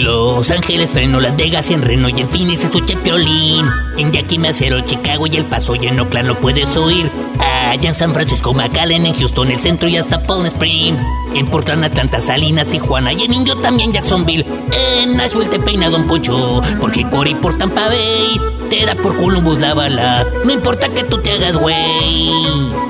[0.00, 3.68] Los Ángeles, Reno, Las Vegas, en Reno y en Phoenix escuché Piolín.
[3.98, 7.10] En Yakima, Cero, Chicago y El Paso y en Oakland lo puedes oír.
[7.38, 11.02] Allá en San Francisco, McAllen, en Houston, el centro y hasta Palm Springs.
[11.34, 14.46] En Portland, Atlanta, Salinas, Tijuana y en Indio también Jacksonville.
[14.72, 19.58] En Nashville te peina Don Poncho, porque Cory por Tampa Bay te da por Columbus
[19.58, 20.26] la bala.
[20.44, 22.89] No importa que tú te hagas güey.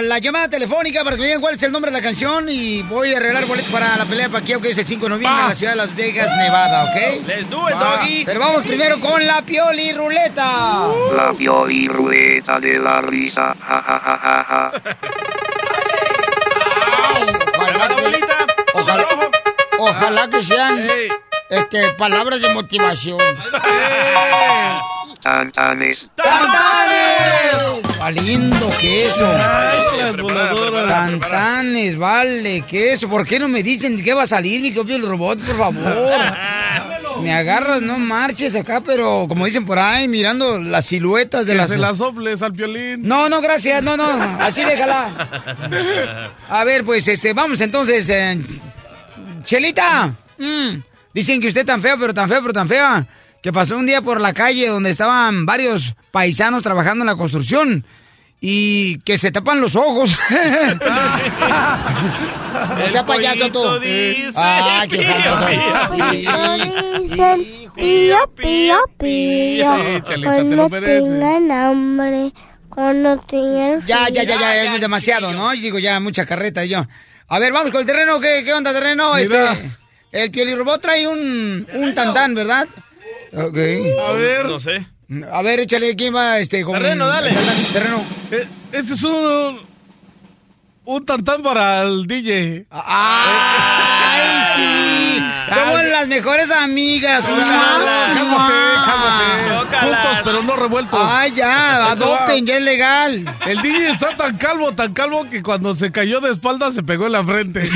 [0.00, 2.82] La llamada telefónica para que me digan cuál es el nombre de la canción y
[2.82, 5.40] voy a arreglar boletos para la pelea de Pacquiao que es el 5 de noviembre
[5.42, 7.26] en la ciudad de Las Vegas, Nevada, ¿ok?
[7.26, 8.24] Let's do it, doggy.
[8.24, 10.88] Pero vamos primero con la piolirruleta.
[11.16, 13.54] La piolirrueta de la risa.
[13.60, 14.72] Ja, ja, ja, ja, ja.
[17.58, 18.20] Ojalá que,
[18.74, 19.06] ojalá,
[19.78, 20.88] ojalá que sean
[21.50, 23.18] este, palabras de motivación.
[25.22, 26.06] Tantanes.
[26.16, 27.87] ¡Tantanes!
[28.08, 29.30] ¡Ah, lindo queso!
[30.88, 33.06] Tantanes, vale, queso.
[33.06, 36.18] ¿Por qué no me dicen qué va a salir, mi copio del robot, por favor?
[37.20, 41.58] Me agarras, no marches acá, pero como dicen por ahí, mirando las siluetas de Que
[41.58, 41.68] las...
[41.68, 43.02] se la soples al piolín.
[43.02, 44.08] No, no, gracias, no, no,
[44.40, 45.28] así déjala.
[46.48, 48.08] A ver, pues, este, vamos entonces.
[48.08, 48.38] eh,
[49.44, 50.78] Chelita, mm,
[51.12, 53.06] dicen que usted tan feo, pero tan feo, pero tan fea,
[53.42, 57.84] que pasó un día por la calle donde estaban varios paisanos trabajando en la construcción
[58.40, 60.16] y que se tapan los ojos.
[60.30, 60.38] no
[62.92, 63.60] sea payaso tú.
[64.36, 65.90] Ah, qué pío, falta
[67.74, 69.76] Pío, pío, pío.
[70.24, 72.32] Cuando tengan hambre,
[72.68, 75.54] cuando tengan Ya, ya, ya, ya, es demasiado, ¿no?
[75.54, 76.84] Y digo, ya, mucha carreta y yo.
[77.28, 78.18] A ver, vamos con el terreno.
[78.20, 79.14] ¿Qué, qué onda, terreno?
[79.14, 79.52] Mira.
[79.52, 79.70] Este,
[80.10, 82.66] el piolirrobot trae un, un tantán, ¿verdad?
[83.32, 83.58] Ok.
[84.08, 84.46] A ver.
[84.46, 84.86] No sé.
[85.32, 87.34] A ver, échale, ¿quién va este, con Terreno, dale.
[87.72, 88.04] Terreno.
[88.30, 89.58] Eh, Este es un.
[90.84, 92.66] Un tantán para el DJ.
[92.70, 94.22] ¡Ay,
[94.56, 95.22] sí!
[95.54, 97.22] Somos las mejores amigas.
[97.22, 97.48] Cálmate,
[98.86, 99.24] cálmate.
[99.48, 99.82] Chócalas.
[100.06, 101.00] Juntos, pero no revueltos.
[101.02, 103.36] Ay, ya, adopten, ya es legal.
[103.46, 107.04] El DJ está tan calvo, tan calvo que cuando se cayó de espalda se pegó
[107.06, 107.60] en la frente.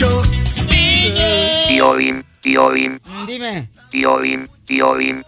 [0.00, 0.22] mucho, mucho.
[0.68, 1.64] DJ.
[1.68, 3.68] Piolín, piolín, Mm, Dime.
[3.90, 5.24] piolín, piolín,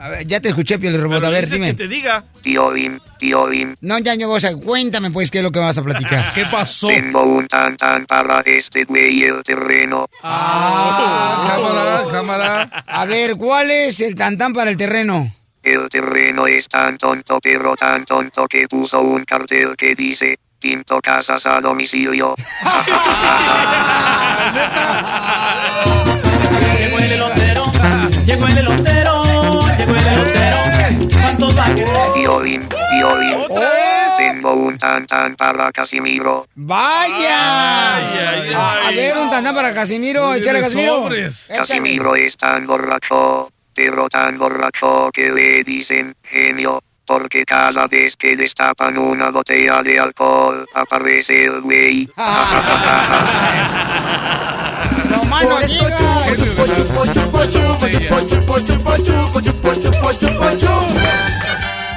[0.00, 1.22] A ver, ya te escuché, piolirobot.
[1.22, 1.66] A ver, dime.
[1.68, 2.24] que te diga.
[2.42, 3.76] piolín, piolín.
[3.82, 6.32] No, ya, no, o sea, cuéntame, pues, qué es lo que vas a platicar.
[6.34, 6.88] ¿Qué pasó?
[6.88, 10.08] Tengo un tantan para este güey el terreno.
[10.22, 12.84] Ah, Cámara, cámara.
[12.86, 15.32] A ver, ¿cuál es el tantán para el terreno?
[15.62, 21.00] El terreno es tan tonto, pero tan tonto que puso un cartel que dice, pinto
[21.02, 22.36] casas a domicilio.
[26.78, 27.64] Llegó el elotero.
[28.24, 29.22] Llegó el elotero.
[29.76, 30.58] Llegó el elotero.
[31.12, 32.12] ¿Cuántos va a querer?
[32.16, 33.38] Violín, violín.
[34.16, 36.46] Tengo un tantan para Casimiro.
[36.54, 37.96] ¡Vaya!
[37.96, 40.32] Ay, ay, a, ver, un tantán para Casimiro.
[40.34, 41.08] Échale, Casimiro.
[41.48, 46.80] Casimiro es tan borracho, pero tan borracho que le dicen genio,
[47.12, 52.08] porque cada vez que destapan una botella de alcohol, aparece el güey.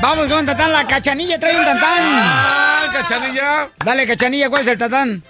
[0.02, 2.02] Vamos con Tatán, la cachanilla trae un tatán.
[2.02, 3.70] Ah, cachanilla.
[3.86, 5.24] Dale, cachanilla, ¿cuál es el tatán?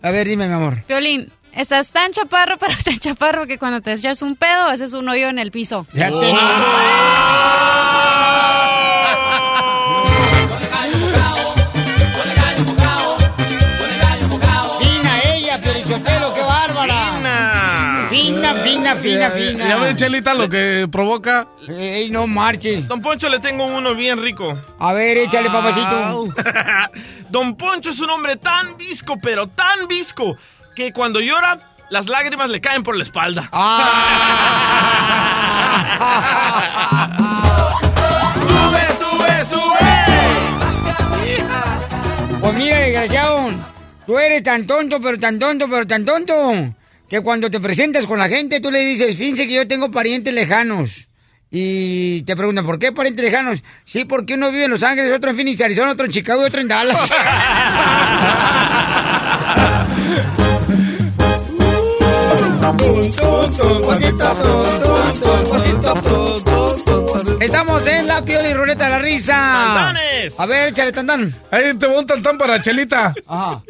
[0.00, 0.82] A ver, dime, mi amor.
[0.88, 5.06] Violín, estás tan chaparro, pero tan chaparro que cuando te echas un pedo haces un
[5.06, 5.86] hoyo en el piso.
[5.92, 6.18] Ya te...
[6.18, 7.87] Fina
[18.78, 19.68] Fina, fina, fina, fina.
[19.68, 21.48] Ya ves, Chelita, lo que provoca.
[21.68, 22.86] Ey, no marches.
[22.86, 24.56] Don Poncho, le tengo uno bien rico.
[24.78, 26.26] A ver, échale, papacito.
[27.28, 30.36] Don Poncho es un hombre tan visco, pero tan visco,
[30.76, 31.58] que cuando llora,
[31.90, 33.50] las lágrimas le caen por la espalda.
[38.34, 39.96] ¡Sube, sube, sube!
[42.40, 43.50] Pues mira, desgraciado,
[44.06, 46.74] tú eres tan tonto, pero tan tonto, pero tan tonto,
[47.08, 50.32] que cuando te presentas con la gente, tú le dices, fíjense que yo tengo parientes
[50.34, 51.08] lejanos.
[51.50, 53.62] Y te preguntan, ¿por qué parientes lejanos?
[53.84, 56.44] Sí, porque uno vive en Los Ángeles, otro en Phoenix, Arizona, otro en Chicago y
[56.46, 57.10] otro en Dallas.
[67.40, 69.34] Estamos en la piola y ruleta de la risa.
[69.34, 70.38] ¡Tantanes!
[70.38, 71.34] A ver, échale tantán.
[71.50, 73.14] Ahí te voy un tantán para Chelita.
[73.26, 73.62] Ajá.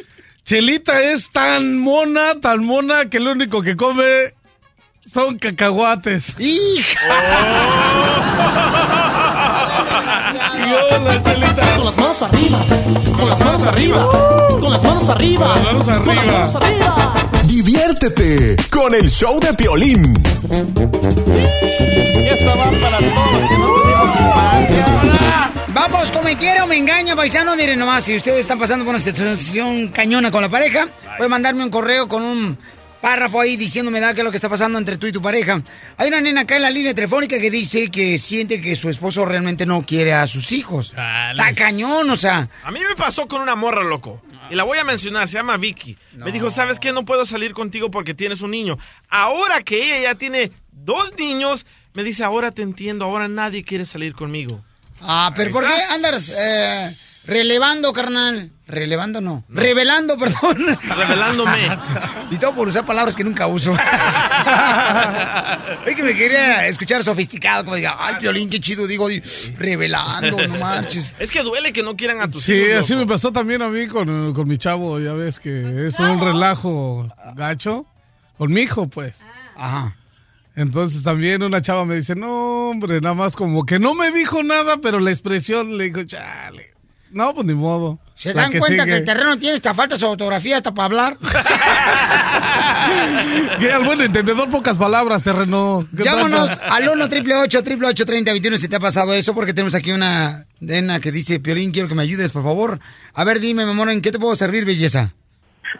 [0.49, 4.33] Chelita es tan mona, tan mona, que lo único que come
[5.05, 6.33] son cacahuates.
[6.39, 6.99] ¡Hija!
[10.57, 11.75] Y hola, Chelita.
[11.77, 12.57] Con las manos arriba,
[13.15, 14.09] con las manos arriba,
[14.59, 16.33] con las manos arriba, Con las manos con las arriba.
[16.39, 17.13] manos arriba.
[17.45, 20.01] Diviértete con el show de Piolín.
[20.51, 20.55] Y
[22.27, 24.85] esta va para todos los que no tuvimos infancia.
[25.79, 27.55] Vamos, como me quiero, me engaña, paisano.
[27.55, 31.63] Miren nomás, si ustedes están pasando por una situación cañona con la pareja, pueden mandarme
[31.63, 32.57] un correo con un
[32.99, 35.61] párrafo ahí diciéndome da qué es lo que está pasando entre tú y tu pareja.
[35.95, 39.23] Hay una nena acá en la línea telefónica que dice que siente que su esposo
[39.23, 40.87] realmente no quiere a sus hijos.
[40.87, 42.49] Está cañón, o sea.
[42.65, 44.21] A mí me pasó con una morra, loco.
[44.51, 45.97] Y la voy a mencionar, se llama Vicky.
[46.17, 46.91] Me dijo, ¿sabes qué?
[46.91, 48.77] No puedo salir contigo porque tienes un niño.
[49.07, 53.85] Ahora que ella ya tiene dos niños, me dice, ahora te entiendo, ahora nadie quiere
[53.85, 54.61] salir conmigo.
[55.01, 58.51] Ah, pero ¿por qué andas eh, relevando, carnal?
[58.67, 59.43] Relevando no.
[59.49, 60.77] Revelando, perdón.
[60.83, 61.77] Revelándome.
[62.31, 63.73] y todo por usar palabras que nunca uso.
[65.85, 68.85] es que me quería escuchar sofisticado, como diga, ay, Piolín, qué chido.
[68.87, 69.19] Digo, y
[69.57, 71.13] revelando, no marches.
[71.19, 72.83] Es que duele que no quieran a tus Sí, hijos.
[72.83, 73.05] así loco.
[73.05, 74.99] me pasó también a mí con, con mi chavo.
[74.99, 77.85] Ya ves que es un relajo gacho.
[78.37, 79.19] Con mi hijo, pues.
[79.57, 79.95] Ajá.
[80.59, 84.43] Entonces también una chava me dice, no, hombre, nada más como que no me dijo
[84.43, 86.73] nada, pero la expresión le dijo, chale.
[87.11, 87.97] No, pues ni modo.
[88.13, 88.97] ¿Se La dan cuenta que sigue.
[88.97, 91.17] el terreno tiene esta falta de ortografía hasta para hablar?
[93.59, 95.87] Que al buen entendedor, pocas palabras, terreno.
[95.95, 96.75] ¿Qué Llámanos pasa?
[96.75, 101.11] al 1 888 3021 si te ha pasado eso, porque tenemos aquí una nena que
[101.11, 102.79] dice, Piolín, quiero que me ayudes, por favor.
[103.13, 105.13] A ver, dime, mi amor, ¿en qué te puedo servir, belleza?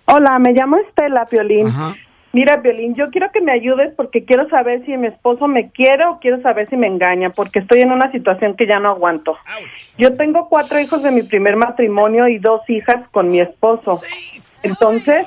[0.05, 1.67] Hola, me llamo Estela Piolín.
[1.67, 1.95] Ajá.
[2.31, 6.05] Mira, Piolín, yo quiero que me ayudes porque quiero saber si mi esposo me quiere
[6.05, 9.35] o quiero saber si me engaña, porque estoy en una situación que ya no aguanto.
[9.97, 13.99] Yo tengo cuatro hijos de mi primer matrimonio y dos hijas con mi esposo.
[14.61, 15.25] Entonces,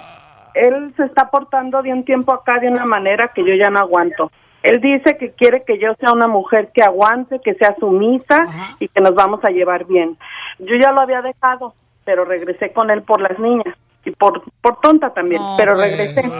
[0.55, 3.81] él se está portando de un tiempo acá de una manera que yo ya no
[3.81, 4.31] aguanto.
[4.63, 8.47] Él dice que quiere que yo sea una mujer que aguante, que sea sumisa
[8.79, 10.17] y que nos vamos a llevar bien.
[10.61, 14.81] Yo ya lo había dejado, pero regresé con él por las niñas y por, por
[14.81, 16.33] tonta también, No, pero pues.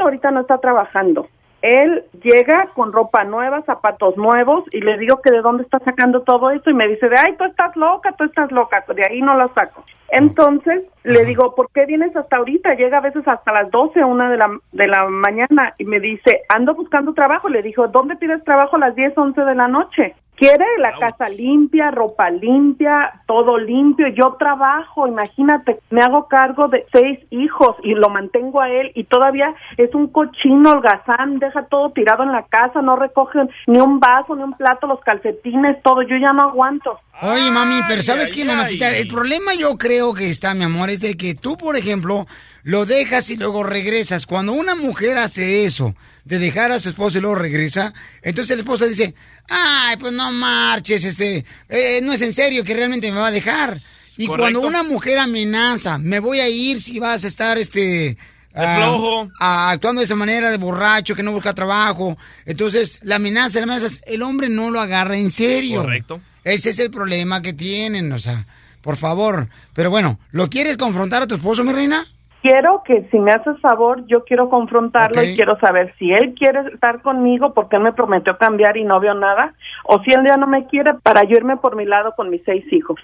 [0.00, 1.28] Él ahorita no está trabajando.
[1.60, 6.22] Él llega con ropa nueva, zapatos nuevos y le digo que de dónde está sacando
[6.22, 9.20] todo esto y me dice de ay, tú estás loca, tú estás loca, de ahí
[9.20, 9.84] no lo saco.
[10.08, 12.74] Entonces le digo, ¿por qué vienes hasta ahorita?
[12.76, 16.44] Llega a veces hasta las 12, una de la, de la mañana y me dice,
[16.48, 17.50] ando buscando trabajo.
[17.50, 20.14] Le dijo, ¿dónde pides trabajo a las 10, 11 de la noche?
[20.40, 24.08] Quiere la casa limpia, ropa limpia, todo limpio.
[24.08, 29.04] Yo trabajo, imagínate, me hago cargo de seis hijos y lo mantengo a él y
[29.04, 34.00] todavía es un cochino holgazán, deja todo tirado en la casa, no recoge ni un
[34.00, 36.00] vaso, ni un plato, los calcetines, todo.
[36.00, 36.98] Yo ya no aguanto.
[37.20, 38.86] Oye, mami, pero ¿sabes ay, qué, mamacita?
[38.86, 39.02] ay.
[39.02, 42.26] El problema yo creo que está, mi amor, es de que tú, por ejemplo,
[42.62, 44.26] lo dejas y luego regresas.
[44.26, 48.60] Cuando una mujer hace eso, de dejar a su esposo y luego regresa, entonces el
[48.60, 49.14] esposo dice,
[49.48, 53.32] ay, pues no marches, este, eh, no es en serio que realmente me va a
[53.32, 53.76] dejar.
[54.16, 54.60] Y Correcto.
[54.60, 58.18] cuando una mujer amenaza, me voy a ir si vas a estar, este...
[58.54, 59.28] ah, flojo.
[59.40, 62.18] ah, actuando de esa manera de borracho, que no busca trabajo.
[62.44, 65.82] Entonces, la amenaza, la amenaza, el hombre no lo agarra en serio.
[65.82, 66.20] Correcto.
[66.44, 68.46] Ese es el problema que tienen, o sea,
[68.82, 69.48] por favor.
[69.74, 72.06] Pero bueno, ¿lo quieres confrontar a tu esposo, mi reina?
[72.42, 76.72] Quiero que si me haces favor, yo quiero confrontarlo y quiero saber si él quiere
[76.72, 79.54] estar conmigo porque él me prometió cambiar y no veo nada,
[79.84, 82.42] o si él ya no me quiere para yo irme por mi lado con mis
[82.44, 82.98] seis hijos.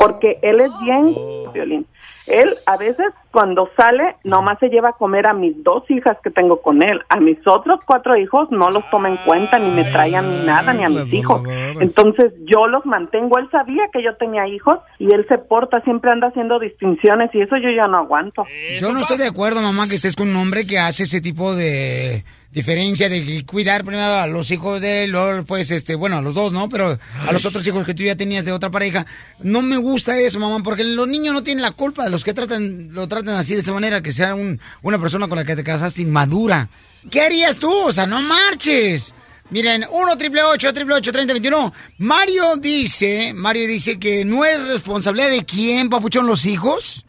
[0.00, 1.14] Porque él es bien
[1.52, 1.86] violín.
[2.26, 6.30] Él a veces cuando sale nomás se lleva a comer a mis dos hijas que
[6.30, 7.00] tengo con él.
[7.08, 10.44] A mis otros cuatro hijos no los toma en cuenta, ni me trae a mí
[10.44, 11.42] nada, ni a mis hijos.
[11.80, 13.38] Entonces yo los mantengo.
[13.38, 17.40] Él sabía que yo tenía hijos y él se porta, siempre anda haciendo distinciones y
[17.40, 18.44] eso yo ya no aguanto.
[18.80, 21.54] Yo no estoy de acuerdo, mamá, que estés con un hombre que hace ese tipo
[21.54, 22.24] de
[22.58, 26.22] diferencia de que cuidar primero a los hijos de él, luego, pues, este, bueno, a
[26.22, 26.68] los dos, ¿no?
[26.68, 29.06] Pero a los otros hijos que tú ya tenías de otra pareja.
[29.40, 32.34] No me gusta eso, mamá, porque los niños no tienen la culpa de los que
[32.34, 35.56] tratan, lo tratan así de esa manera, que sea un- una persona con la que
[35.56, 36.68] te casaste inmadura.
[37.10, 37.72] ¿Qué harías tú?
[37.72, 39.14] O sea, no marches.
[39.50, 41.72] Miren, 1 triple 8 triple 8 30 21.
[41.98, 47.06] Mario dice, Mario dice que no es responsabilidad de quién, papuchón, los hijos.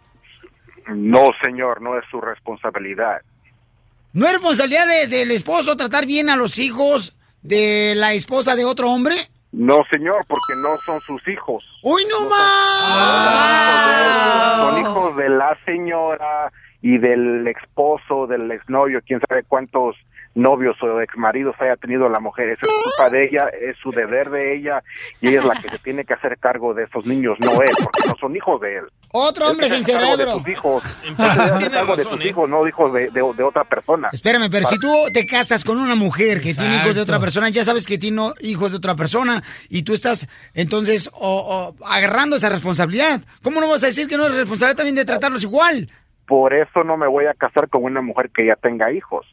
[0.88, 3.22] No, señor, no es su responsabilidad.
[4.14, 8.66] ¿No es responsabilidad de- del esposo tratar bien a los hijos de la esposa de
[8.66, 9.16] otro hombre?
[9.52, 11.64] No, señor, porque no son sus hijos.
[11.84, 14.58] ¡Uy, no más!
[14.58, 16.52] Son hijos de la señora
[16.82, 19.96] y del esposo, del exnovio, quién sabe cuántos
[20.40, 22.50] novios o exmaridos haya tenido la mujer.
[22.50, 24.82] Eso es culpa de ella, es su deber de ella
[25.22, 27.72] y ella es la que se tiene que hacer cargo de esos niños, no él,
[27.84, 28.84] porque no son hijos de él.
[29.12, 30.18] Otro hombre sin cerebro.
[30.18, 30.84] De sus hijos.
[31.72, 34.10] Cargo de sus hijos, no hijos de, de- de otra persona.
[34.12, 37.50] Espérame, pero si tú te casas con una mujer que tiene hijos de otra persona,
[37.50, 42.36] ya sabes que tiene hijos de otra persona y tú estás entonces o- o agarrando
[42.36, 43.22] esa responsabilidad.
[43.44, 45.90] ¿Cómo no vas a decir que no es responsabilidad también de tratarlos igual?
[46.28, 49.26] Por eso no me voy a casar con una mujer que ya tenga hijos.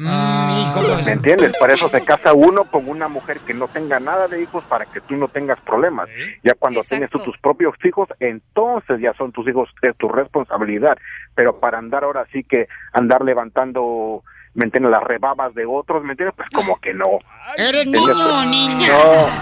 [0.00, 1.06] Hijos.
[1.06, 1.56] ¿Me entiendes?
[1.58, 4.86] Por eso se casa uno con una mujer que no tenga nada de hijos para
[4.86, 6.08] que tú no tengas problemas.
[6.42, 10.98] Ya cuando tienes tú tus propios hijos, entonces ya son tus hijos, es tu responsabilidad.
[11.34, 14.22] Pero para andar ahora sí que andar levantando,
[14.54, 14.90] ¿me entiendes?
[14.90, 16.34] Las rebabas de otros, ¿me entiendes?
[16.36, 17.06] Pues como que no.
[17.56, 18.88] Eres niño, niña.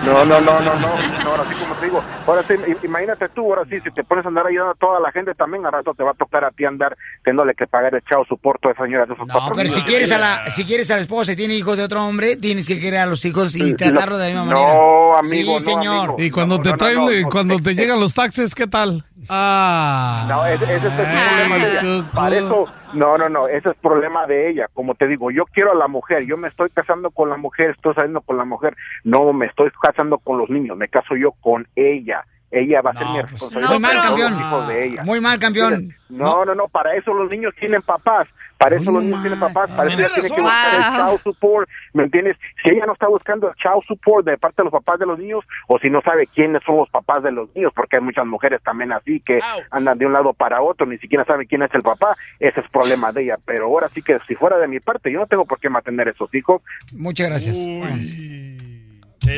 [0.04, 0.88] No, no, no, no, no, no.
[1.24, 4.24] No, Ahora sí, como te digo, ahora sí, imagínate tú, ahora sí, si te pones
[4.24, 6.50] a andar ayudando a toda la gente, también a rato te va a tocar a
[6.50, 9.68] ti andar teniéndole que pagar el chao soporto a esa señora de esos No, pero
[9.68, 12.36] si quieres a la si quieres a la esposa y tiene hijos de otro hombre,
[12.36, 15.18] tienes que querer a los hijos y tratarlo de la misma no, manera.
[15.20, 16.04] amigo, sí, no, señor.
[16.10, 16.16] amigo.
[16.18, 18.66] Y cuando te no, no, traen, no, eh, no, cuando te llegan los taxes, ¿qué
[18.66, 19.04] tal?
[19.28, 20.24] Ah.
[20.28, 22.10] No, ese, ese es el problema de ella.
[22.14, 22.64] Para eso,
[22.94, 24.68] no, no, no, ese es problema de ella.
[24.72, 27.70] Como te digo, yo quiero a la mujer, yo me estoy casando con la mujer,
[27.70, 31.32] estoy saliendo con la mujer, no me estoy casando con los niños, me caso yo
[31.32, 32.24] con ella.
[32.50, 33.70] Ella va a ser mi responsabilidad.
[33.70, 34.32] Muy mal, campeón.
[34.32, 35.02] los hijos de ella.
[35.04, 35.94] Muy mal, campeón.
[36.08, 38.26] No, no, no, para eso los niños tienen papás.
[38.58, 41.68] Para eso los niños tienen papás, para eso ella tiene que buscar el child support,
[41.92, 42.36] ¿me entiendes?
[42.60, 45.16] Si ella no está buscando el child support de parte de los papás de los
[45.16, 48.26] niños, o si no sabe quiénes son los papás de los niños, porque hay muchas
[48.26, 49.38] mujeres también así que
[49.70, 52.68] andan de un lado para otro, ni siquiera sabe quién es el papá, ese es
[52.70, 53.38] problema de ella.
[53.44, 56.08] Pero ahora sí que si fuera de mi parte, yo no tengo por qué mantener
[56.08, 56.60] esos hijos.
[56.92, 57.56] Muchas gracias.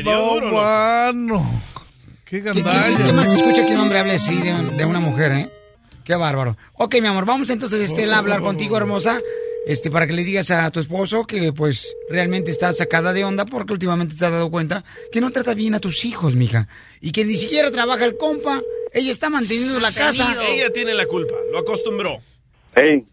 [0.03, 1.43] No, mano.
[2.31, 3.07] Qué ¿Qué, qué, gandalla.
[3.07, 5.49] qué mal se escucha que un hombre hable así de, de una mujer, eh?
[6.05, 6.55] Qué bárbaro.
[6.77, 9.19] Ok, mi amor, vamos entonces, Estela, a hablar contigo, hermosa,
[9.67, 13.43] este, para que le digas a tu esposo que, pues, realmente está sacada de onda
[13.45, 16.69] porque últimamente te has dado cuenta que no trata bien a tus hijos, mija,
[17.01, 18.61] y que ni siquiera trabaja el compa.
[18.93, 20.33] Ella está manteniendo la casa.
[20.47, 22.19] Ella tiene la culpa, lo acostumbró.
[22.73, 23.05] Hey,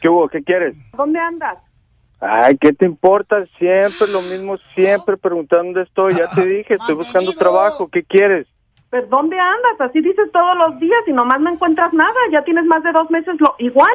[0.00, 0.28] ¿qué hubo?
[0.28, 0.76] ¿Qué quieres?
[0.96, 1.58] ¿Dónde andas?
[2.20, 3.44] Ay, ¿qué te importa?
[3.58, 6.14] Siempre lo mismo, siempre preguntando dónde estoy.
[6.14, 7.88] Ya te dije, estoy buscando trabajo.
[7.88, 8.46] ¿Qué quieres?
[8.90, 9.80] ¿Pero dónde andas?
[9.80, 12.12] Así dices todos los días y nomás no encuentras nada.
[12.32, 13.94] Ya tienes más de dos meses lo igual.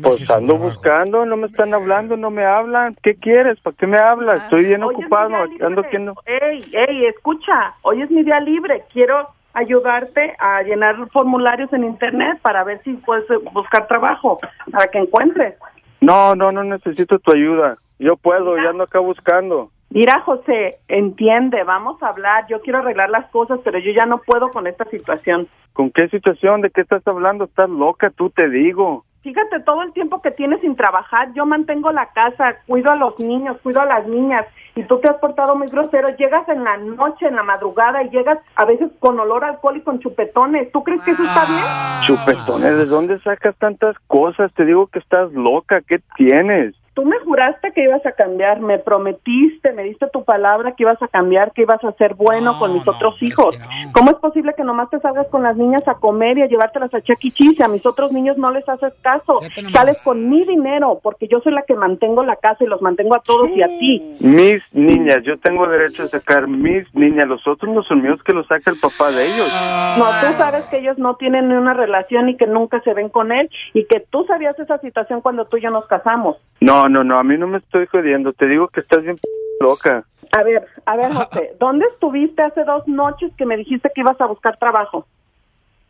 [0.00, 2.96] Pues ando buscando, no me están hablando, no me hablan.
[3.02, 3.58] ¿Qué quieres?
[3.60, 4.44] ¿Para qué me hablas?
[4.44, 5.66] Estoy bien Hoy es mi ocupado, libre.
[5.66, 6.14] ando haciendo...
[6.26, 8.84] Ey, ey, escucha, hoy es mi día libre.
[8.92, 14.38] Quiero ayudarte a llenar formularios en internet para ver si puedes eh, buscar trabajo,
[14.70, 15.54] para que encuentres.
[16.00, 17.78] No, no, no necesito tu ayuda.
[17.98, 19.70] Yo puedo, ya ando acá buscando.
[19.96, 22.44] Mira, José, entiende, vamos a hablar.
[22.50, 25.48] Yo quiero arreglar las cosas, pero yo ya no puedo con esta situación.
[25.72, 26.60] ¿Con qué situación?
[26.60, 27.44] ¿De qué estás hablando?
[27.44, 29.06] Estás loca, tú te digo.
[29.22, 31.32] Fíjate todo el tiempo que tienes sin trabajar.
[31.32, 34.44] Yo mantengo la casa, cuido a los niños, cuido a las niñas.
[34.74, 36.14] Y tú te has portado muy grosero.
[36.18, 39.78] Llegas en la noche, en la madrugada, y llegas a veces con olor a alcohol
[39.78, 40.70] y con chupetones.
[40.72, 41.64] ¿Tú crees que eso está bien?
[42.06, 44.52] Chupetones, ¿de dónde sacas tantas cosas?
[44.52, 46.74] Te digo que estás loca, ¿qué tienes?
[46.96, 51.00] Tú me juraste que ibas a cambiar, me prometiste, me diste tu palabra que ibas
[51.02, 53.60] a cambiar, que ibas a ser bueno con mis otros hijos.
[53.92, 56.94] ¿Cómo es posible que nomás te salgas con las niñas a comer y a llevártelas
[56.94, 57.30] a Chuck E.
[57.30, 59.40] Cheese y a mis otros niños no les haces caso?
[59.72, 63.14] Sales con mi dinero porque yo soy la que mantengo la casa y los mantengo
[63.14, 64.12] a todos y a ti.
[64.20, 68.32] Mis niñas, yo tengo derecho a sacar mis niñas, los otros no son míos que
[68.32, 69.52] los saca el papá de ellos.
[69.98, 73.10] No, tú sabes que ellos no tienen ni una relación y que nunca se ven
[73.10, 76.38] con él y que tú sabías esa situación cuando tú y yo nos casamos.
[76.60, 79.18] No, no, no, a mí no me estoy jodiendo, te digo que estás bien
[79.60, 80.04] loca.
[80.32, 84.20] A ver, a ver, José, ¿dónde estuviste hace dos noches que me dijiste que ibas
[84.20, 85.06] a buscar trabajo?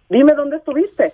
[0.09, 1.13] Dime dónde estuviste.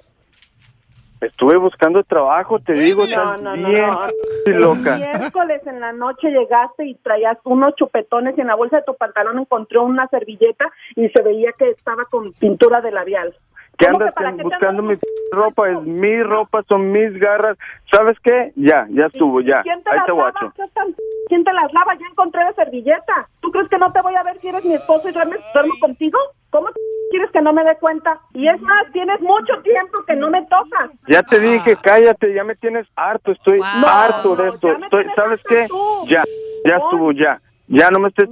[1.20, 4.08] Estuve buscando trabajo, te digo, No, estás no, no, bien no.
[4.58, 4.96] loca.
[4.96, 8.94] Miércoles en la noche llegaste y traías unos chupetones y en la bolsa de tu
[8.96, 13.34] pantalón encontré una servilleta y se veía que estaba con pintura de labial.
[13.82, 14.94] ¿Qué ¿Cómo andas que para qué te buscando mi
[15.32, 15.70] ropa?
[15.70, 17.58] Es mi ropa, son mis garras.
[17.90, 18.52] ¿Sabes qué?
[18.54, 19.62] Ya, ya estuvo, ya.
[19.62, 20.30] ¿Quién te Ahí las te lava?
[20.30, 20.52] guacho.
[20.56, 20.94] ¿Qué tan-
[21.28, 21.94] ¿Quién te las lava?
[21.98, 23.28] Ya encontré la servilleta.
[23.40, 25.74] ¿Tú crees que no te voy a ver si eres mi esposo y duermes, duermo
[25.80, 26.18] contigo?
[26.50, 26.68] ¿Cómo
[27.10, 28.20] quieres que no me dé cuenta?
[28.34, 30.90] Y es más, tienes mucho tiempo que no me tocas.
[31.08, 33.84] Ya te dije, cállate, ya me tienes harto, estoy Wow.
[33.88, 34.68] harto de esto.
[34.68, 35.66] ya me Estoy, ¿Sabes qué?
[35.68, 36.06] tú.
[36.08, 36.22] Ya,
[36.64, 37.40] ya estuvo, ya.
[37.66, 38.28] Ya no me estés...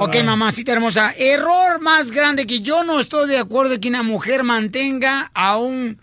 [0.00, 1.12] Ok, mamacita hermosa.
[1.16, 6.00] Error más grande que yo no estoy de acuerdo que una mujer mantenga a un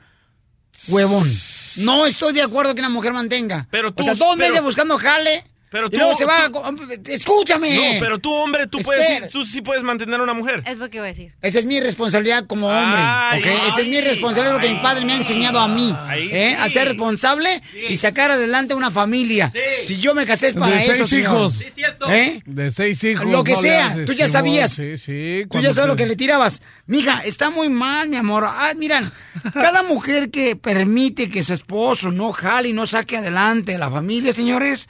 [0.88, 1.30] huevón.
[1.78, 3.68] No estoy de acuerdo que una mujer mantenga.
[3.72, 5.46] Pero o tú- sea, dos pero- meses buscando jale.
[5.72, 6.50] Pero y tú- luego se va.
[6.51, 6.62] tú-
[7.06, 7.75] Escúchame.
[7.75, 9.30] No, pero tú, hombre, tú, puedes, Espera.
[9.30, 10.62] tú sí puedes mantener a una mujer.
[10.66, 11.34] Es lo que iba a decir.
[11.42, 13.00] Esa es mi responsabilidad como hombre.
[13.01, 13.42] Ay.
[13.70, 15.96] Esa es mi responsabilidad, lo que mi padre me ha enseñado a mí.
[16.13, 16.58] ¿eh?
[16.60, 19.50] A ser responsable y sacar adelante una familia.
[19.84, 21.24] Si yo me casé es para de eso, seis señor.
[21.36, 21.62] hijos.
[22.10, 22.42] ¿Eh?
[22.46, 23.25] De seis hijos.
[23.25, 24.74] Lo que no sea, haces, tú ya sabías.
[24.74, 25.46] Sí, sí.
[25.50, 26.62] Tú ya sabes lo que le tirabas.
[26.88, 28.44] Mija, está muy mal, mi amor.
[28.46, 29.10] Ah, miran,
[29.54, 33.90] cada mujer que permite que su esposo no jale y no saque adelante a la
[33.90, 34.90] familia, señores,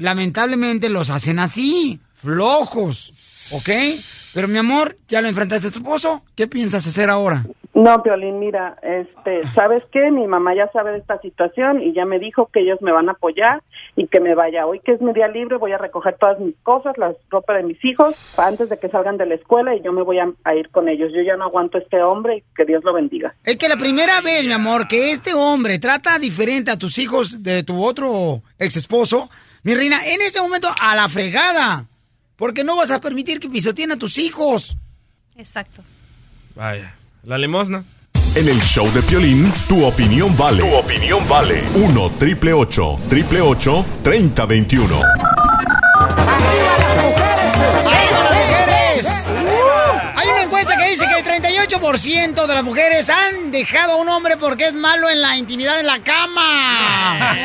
[0.00, 3.70] lamentablemente los hacen así, flojos, ¿ok?
[4.34, 7.44] Pero mi amor, ya lo enfrentaste a tu esposo, ¿qué piensas hacer ahora?
[7.72, 10.10] No, Piolín, mira, este, ¿sabes qué?
[10.10, 13.08] Mi mamá ya sabe de esta situación y ya me dijo que ellos me van
[13.08, 13.62] a apoyar
[13.94, 14.66] y que me vaya.
[14.66, 17.62] Hoy que es mi día libre voy a recoger todas mis cosas, las ropa de
[17.62, 20.54] mis hijos, antes de que salgan de la escuela y yo me voy a, a
[20.54, 21.12] ir con ellos.
[21.14, 23.34] Yo ya no aguanto a este hombre y que Dios lo bendiga.
[23.44, 27.42] Es que la primera vez, mi amor, que este hombre trata diferente a tus hijos
[27.42, 29.30] de tu otro ex esposo,
[29.62, 31.86] mi reina, en ese momento a la fregada.
[32.36, 34.76] Porque no vas a permitir que pisoteen a tus hijos.
[35.36, 35.82] Exacto.
[36.54, 36.94] Vaya.
[37.24, 37.84] La limosna.
[38.34, 40.62] En el show de Piolín, tu opinión vale.
[40.62, 41.62] Tu opinión vale.
[41.74, 45.00] 1 triple 8 triple 8 3021.
[47.86, 49.06] ¡Arriba las mujeres!
[50.14, 54.08] Hay una encuesta que dice que el 38% de las mujeres han dejado a un
[54.08, 57.36] hombre porque es malo en la intimidad en la cama.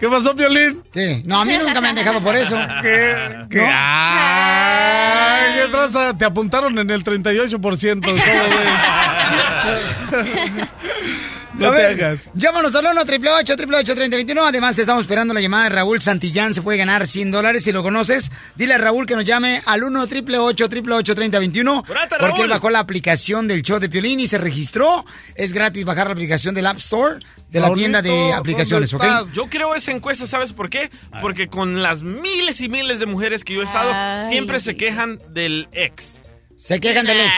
[0.00, 0.82] ¿Qué pasó, Piolín?
[0.90, 1.22] ¿Qué?
[1.26, 2.58] No, a mí nunca me han dejado por eso.
[2.82, 3.14] ¿Qué?
[3.50, 3.68] ¿Qué?
[3.70, 6.16] Ay, ¿qué traza?
[6.16, 8.00] Te apuntaron en el 38%.
[8.00, 8.10] todo.
[11.54, 12.30] No A te ver, hagas.
[12.34, 16.54] Llámanos al 1 888 888 3021 Además, estamos esperando la llamada de Raúl Santillán.
[16.54, 18.30] Se puede ganar 100 dólares si lo conoces.
[18.56, 22.40] Dile a Raúl que nos llame al 1 888 888 3021 ¡Brate, Porque Raúl!
[22.44, 25.04] él bajó la aplicación del show de Piolín y se registró.
[25.34, 27.18] Es gratis bajar la aplicación del App Store
[27.50, 29.04] de la Raulito, tienda de aplicaciones, ¿ok?
[29.34, 30.88] Yo creo esa encuesta, ¿sabes por qué?
[31.20, 34.30] Porque con las miles y miles de mujeres que yo he estado, Ay.
[34.30, 36.19] siempre se quejan del ex.
[36.60, 37.34] Se quejan del ex.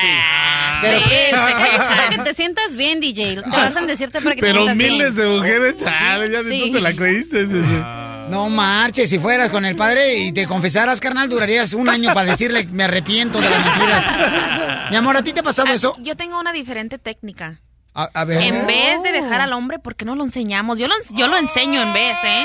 [0.82, 1.30] Pero Sí, ¿qué?
[1.30, 3.36] es para que te sientas bien, DJ.
[3.42, 5.36] Te vas a decirte para que te Pero sientas miles de bien.
[5.36, 6.60] mujeres, chale, ya ni Sí.
[6.66, 7.46] tú te la creíste.
[7.46, 7.82] sí, sí.
[8.28, 12.30] No marches, si fueras con el padre y te confesaras, carnal, durarías un año para
[12.32, 14.90] decirle me arrepiento de las mentiras.
[14.90, 15.94] Mi amor, ¿a ti te ha pasado eso?
[16.00, 17.60] Yo tengo una diferente técnica.
[17.94, 18.40] A, a ver.
[18.42, 20.78] En vez de dejar al hombre, ¿por qué no lo enseñamos?
[20.78, 22.44] Yo lo, yo lo enseño en vez, ¿eh?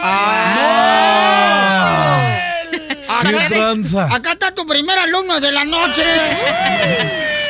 [3.08, 4.14] Acá, ¡Qué tranza!
[4.14, 6.04] acá está tu primer alumno de la noche.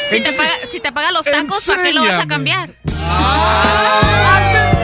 [0.10, 2.70] Si te, paga, si te paga los tacos, ¿para qué lo vas a cambiar?
[2.88, 4.77] Entonces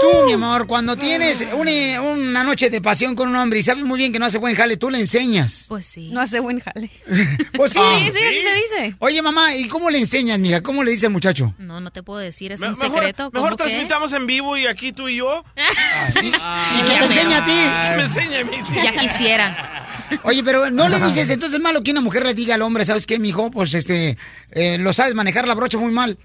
[0.00, 3.84] tú, mi amor, cuando tienes una, una noche de pasión con un hombre y sabes
[3.84, 5.66] muy bien que no hace buen jale, tú le enseñas.
[5.68, 6.08] Pues sí.
[6.10, 6.90] No hace buen jale.
[7.56, 7.78] Pues sí.
[7.78, 8.54] Sí, sí, así se
[8.84, 8.96] dice.
[8.98, 10.60] Oye, mamá, ¿y cómo le enseñas, mija?
[10.62, 11.54] ¿Cómo le dice al muchacho?
[11.58, 13.30] No, no te puedo decir, es Me- un mejor secreto.
[13.32, 15.44] mejor transmitamos en vivo y aquí tú y yo.
[16.22, 17.96] ¿Y, y qué te enseña a ti?
[17.96, 18.56] Me enseña a mí.
[18.68, 18.74] sí.
[18.84, 19.86] Ya quisiera.
[20.22, 22.84] Oye, pero no le dices, entonces es malo que una mujer le diga al hombre,
[22.84, 23.50] ¿sabes qué, mijo?
[23.50, 24.16] Pues este,
[24.52, 26.18] eh, lo sabes manejar la brocha muy mal.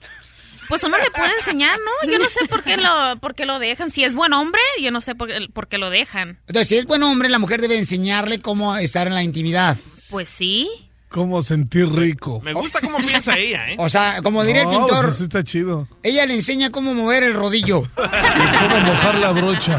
[0.71, 2.09] Pues uno le puede enseñar, ¿no?
[2.09, 3.91] Yo no sé por qué lo, por qué lo dejan.
[3.91, 6.39] Si es buen hombre, yo no sé por qué, por qué lo dejan.
[6.47, 9.75] Entonces, si es buen hombre, la mujer debe enseñarle cómo estar en la intimidad.
[10.11, 10.69] Pues sí.
[11.09, 12.39] cómo sentir rico.
[12.41, 13.75] Me gusta cómo piensa ella, ¿eh?
[13.79, 15.89] O sea, como diría el No, pintor, pues está chido.
[16.03, 17.81] ella le enseña cómo mover el rodillo.
[17.97, 19.77] Y cómo mojar la brocha.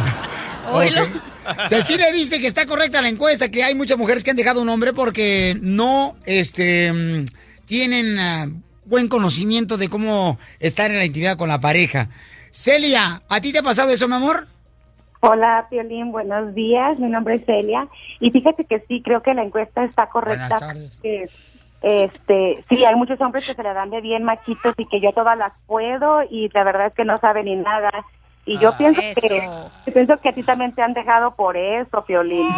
[0.70, 1.68] Ok.
[1.70, 4.68] Cecilia dice que está correcta la encuesta, que hay muchas mujeres que han dejado un
[4.68, 7.24] hombre porque no este, mm,
[7.64, 8.46] tienen ah,
[8.84, 12.08] buen conocimiento de cómo estar en la intimidad con la pareja.
[12.50, 14.46] Celia, ¿a ti te ha pasado eso, mi amor?
[15.20, 16.98] Hola, Piolín, buenos días.
[16.98, 17.86] Mi nombre es Celia.
[18.18, 20.56] Y fíjate que sí, creo que la encuesta está correcta.
[20.58, 21.26] Porque,
[21.80, 25.12] Este, sí, hay muchos hombres que se le dan de bien machitos y que yo
[25.12, 27.90] todas las puedo y la verdad es que no saben ni nada.
[28.44, 29.70] Y yo Ah, pienso eso.
[29.84, 32.48] que pienso que a ti también te han dejado por eso, Piolín.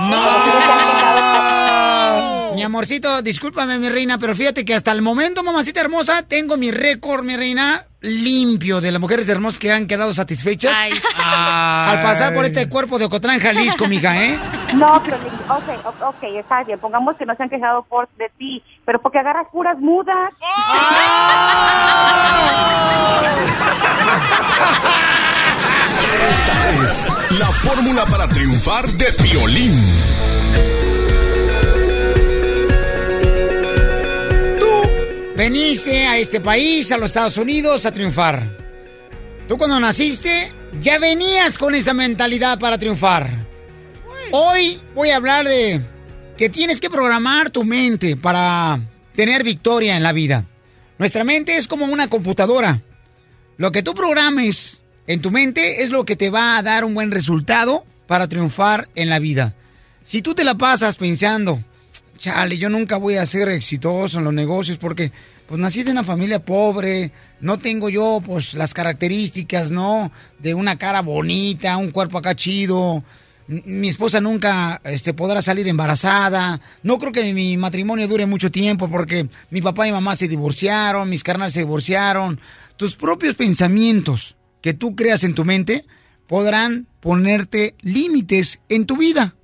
[2.55, 6.71] Mi amorcito, discúlpame, mi reina, pero fíjate que hasta el momento, mamacita hermosa, tengo mi
[6.71, 10.77] récord, mi reina, limpio de las mujeres hermosas que han quedado satisfechas
[11.23, 14.39] al pasar por este cuerpo de Ocotlán, Jalisco, mija, ¿eh?
[14.75, 16.79] No, Piolín, ok, ok, está bien.
[16.79, 20.31] Pongamos que no se han quejado por de ti, pero porque agarras puras mudas.
[26.83, 29.81] Es la fórmula para triunfar de Piolín.
[35.37, 38.57] Veniste a este país, a los Estados Unidos, a triunfar.
[39.49, 43.31] Tú cuando naciste ya venías con esa mentalidad para triunfar.
[44.31, 45.81] Hoy voy a hablar de
[46.37, 48.81] que tienes que programar tu mente para
[49.15, 50.45] tener victoria en la vida.
[50.99, 52.83] Nuestra mente es como una computadora.
[53.57, 56.95] Lo que tú programes en tu mente es lo que te va a dar un
[56.95, 59.55] buen resultado para triunfar en la vida.
[60.03, 61.63] Si tú te la pasas pensando,
[62.19, 65.13] chale, yo nunca voy a ser exitoso en los negocios porque
[65.47, 70.11] pues nací de una familia pobre, no tengo yo pues las características, ¿no?
[70.39, 73.03] De una cara bonita, un cuerpo acá chido.
[73.47, 76.63] Mi esposa nunca este, podrá salir embarazada.
[76.83, 81.11] No creo que mi matrimonio dure mucho tiempo porque mi papá y mamá se divorciaron,
[81.11, 82.41] mis carnales se divorciaron.
[82.79, 84.35] Tus propios pensamientos
[84.65, 85.85] que tú creas en tu mente
[86.27, 89.37] podrán ponerte límites en tu vida.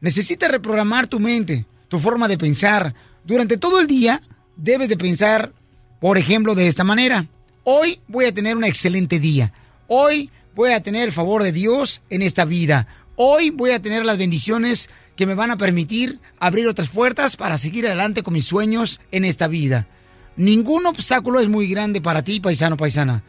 [0.00, 2.94] Necesitas reprogramar tu mente, tu forma de pensar.
[3.24, 4.22] Durante todo el día
[4.56, 5.52] debes de pensar,
[6.00, 7.26] por ejemplo, de esta manera.
[7.64, 9.52] Hoy voy a tener un excelente día.
[9.88, 12.86] Hoy voy a tener el favor de Dios en esta vida.
[13.16, 17.58] Hoy voy a tener las bendiciones que me van a permitir abrir otras puertas para
[17.58, 19.88] seguir adelante con mis sueños en esta vida.
[20.36, 23.24] Ningún obstáculo es muy grande para ti, paisano, paisana.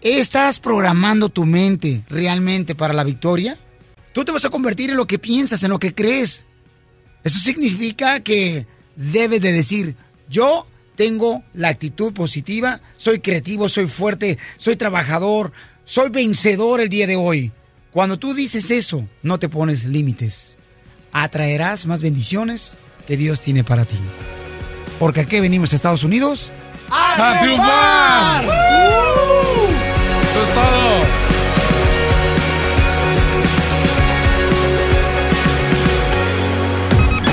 [0.00, 3.58] ¿Estás programando tu mente realmente para la victoria?
[4.12, 6.44] Tú te vas a convertir en lo que piensas, en lo que crees.
[7.24, 9.96] Eso significa que debes de decir,
[10.28, 15.52] yo tengo la actitud positiva, soy creativo, soy fuerte, soy trabajador,
[15.84, 17.52] soy vencedor el día de hoy.
[17.90, 20.56] Cuando tú dices eso, no te pones límites.
[21.12, 23.98] Atraerás más bendiciones que Dios tiene para ti.
[24.98, 26.52] Porque aquí venimos a Estados Unidos
[26.90, 28.44] ¡A triunfar!
[30.38, 30.68] Eso es todo.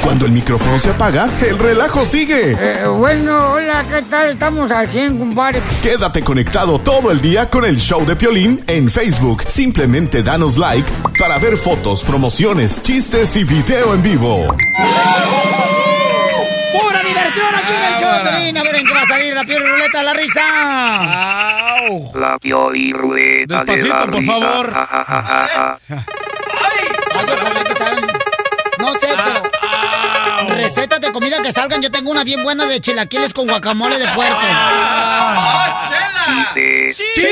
[0.01, 2.55] Cuando el micrófono se apaga, el relajo sigue.
[2.59, 4.29] Eh, bueno, hola, ¿qué tal?
[4.29, 5.61] Estamos al 100, compadre.
[5.83, 9.43] Quédate conectado todo el día con el show de Piolín en Facebook.
[9.47, 10.89] Simplemente danos like
[11.19, 14.55] para ver fotos, promociones, chistes y video en vivo.
[17.35, 18.57] ¡Pura diversión aquí en el show Pelín!
[18.57, 20.41] A ver en qué va a salir la piel ruleta de la risa.
[22.15, 24.31] La Pioli Ruleta de Despacito, la por risa.
[24.33, 24.73] favor.
[25.89, 28.07] Ay, ojalá que salgan.
[28.79, 29.41] No sé, pero.
[30.55, 31.81] Recetas de comida que salgan.
[31.81, 34.39] Yo tengo una bien buena de chilaquiles con guacamole de puerco.
[36.95, 37.25] Chistes.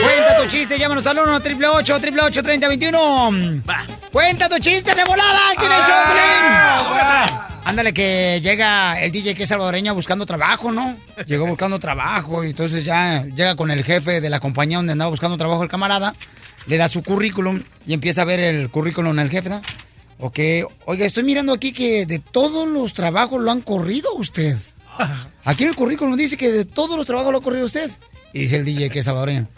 [0.00, 3.62] Cuenta tu chiste, llámanos al 1 888 888 3021
[4.10, 7.52] Cuenta tu chiste de volada aquí en el show, Piolín.
[7.64, 10.96] Ándale, que llega el DJ que es salvadoreño buscando trabajo, ¿no?
[11.26, 15.10] Llegó buscando trabajo y entonces ya llega con el jefe de la compañía donde andaba
[15.10, 16.14] buscando trabajo el camarada,
[16.66, 19.60] le da su currículum y empieza a ver el currículum del jefe, ¿no?
[20.18, 20.38] Ok,
[20.86, 24.56] oiga, estoy mirando aquí que de todos los trabajos lo han corrido usted.
[25.44, 27.90] Aquí en el currículum dice que de todos los trabajos lo ha corrido usted.
[28.32, 29.48] Y dice el DJ que es salvadoreño.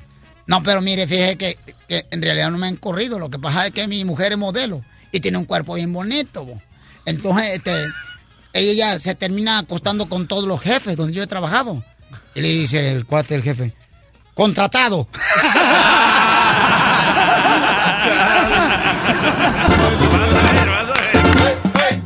[0.47, 3.19] No, pero mire, fíjese que, en realidad no me han corrido.
[3.19, 6.45] Lo que pasa es que mi mujer es modelo y tiene un cuerpo bien bonito.
[6.45, 6.61] bo.
[7.07, 7.87] Entonces, este,
[8.53, 11.83] ella se termina acostando con todos los jefes donde yo he trabajado.
[12.35, 13.75] Y le dice el cuate del jefe,
[14.35, 15.09] contratado.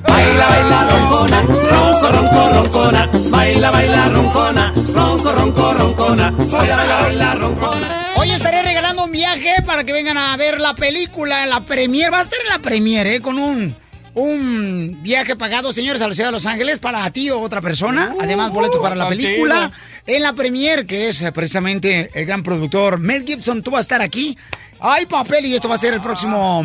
[0.06, 3.10] Baila, baila, roncona, ronco, ronco, roncona.
[3.30, 6.30] Baila, baila, roncona, ronco, ronco, roncona.
[6.50, 7.97] Baila, baila, roncona.
[8.28, 12.12] Hoy estaré regalando un viaje para que vengan a ver la película, la premier.
[12.12, 13.20] Va a estar en la premier, ¿eh?
[13.22, 13.74] Con un,
[14.12, 18.14] un viaje pagado, señores, a la ciudad de Los Ángeles para ti o otra persona.
[18.20, 19.72] Además, boletos para la tan película.
[20.04, 20.16] chido.
[20.16, 23.80] En la premier, que es eh, precisamente el gran productor Mel Gibson, tú vas a
[23.80, 24.36] estar aquí.
[24.78, 26.62] Hay papel y esto va a ser el próximo...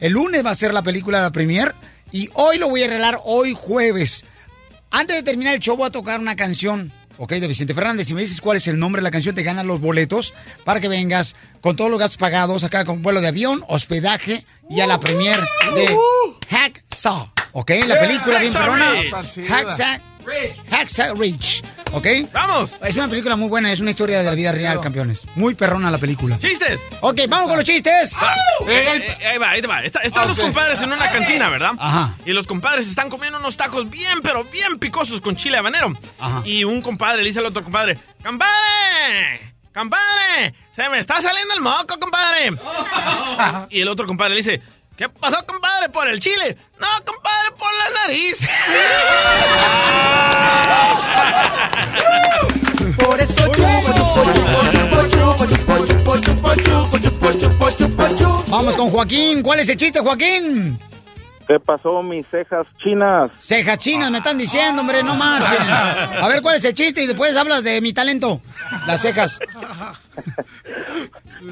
[0.00, 1.72] El lunes va a ser la película la premier.
[2.10, 4.24] Y hoy lo voy a arreglar, hoy jueves.
[4.90, 7.32] Antes de terminar el show voy a tocar una canción, ¿ok?
[7.32, 8.06] De Vicente Fernández.
[8.06, 10.80] Si me dices cuál es el nombre de la canción, te ganan los boletos para
[10.80, 14.86] que vengas con todos los gastos pagados acá con vuelo de avión, hospedaje y a
[14.86, 15.40] la premier
[15.74, 15.96] de
[16.50, 17.70] Hacksaw, ¿ok?
[17.86, 20.15] La película bien Hacksaw perrona.
[20.26, 20.56] Ridge.
[20.70, 21.62] Hacksaw Ridge,
[21.92, 22.06] ¿ok?
[22.32, 22.72] ¡Vamos!
[22.84, 25.26] Es una película muy buena, es una historia de la vida real, campeones.
[25.36, 26.38] Muy perrona la película.
[26.38, 26.78] ¡Chistes!
[27.00, 28.16] Ok, vamos con los chistes.
[28.66, 29.82] Eh, eh, ahí va, ahí va.
[29.82, 31.72] Está- están los compadres en una cantina, ¿verdad?
[31.78, 32.16] Ajá.
[32.24, 35.92] Y los compadres están comiendo unos tacos bien, pero bien picosos con chile habanero.
[36.44, 39.54] Y un compadre le dice al otro compadre, ¡Compadre!
[39.72, 40.54] ¡Compadre!
[40.74, 42.50] ¡Se me está saliendo el moco, compadre!
[43.70, 44.62] y el otro compadre le dice,
[44.96, 46.56] ¿qué pasó, compadre, por el chile?
[46.80, 48.48] No, compadre, por la nariz.
[52.96, 53.52] Por eso
[58.48, 59.42] Vamos con Joaquín.
[59.42, 60.78] ¿Cuál es el chiste, Joaquín?
[61.46, 63.30] ¿Qué pasó, mis cejas chinas?
[63.38, 65.58] Cejas chinas, me están diciendo, hombre, no marchen.
[65.70, 67.02] A ver, ¿cuál es el chiste?
[67.04, 68.40] Y después hablas de mi talento.
[68.86, 69.38] Las cejas.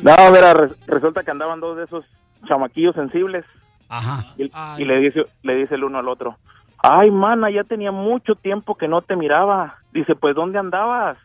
[0.03, 2.05] No, mira, re- resulta que andaban dos de esos
[2.45, 3.45] chamaquillos sensibles.
[3.89, 4.25] Ajá.
[4.39, 6.37] Y, y le dice le dice el uno al otro,
[6.85, 9.79] ay, mana, ya tenía mucho tiempo que no te miraba.
[9.93, 11.17] Dice, pues, ¿dónde andabas?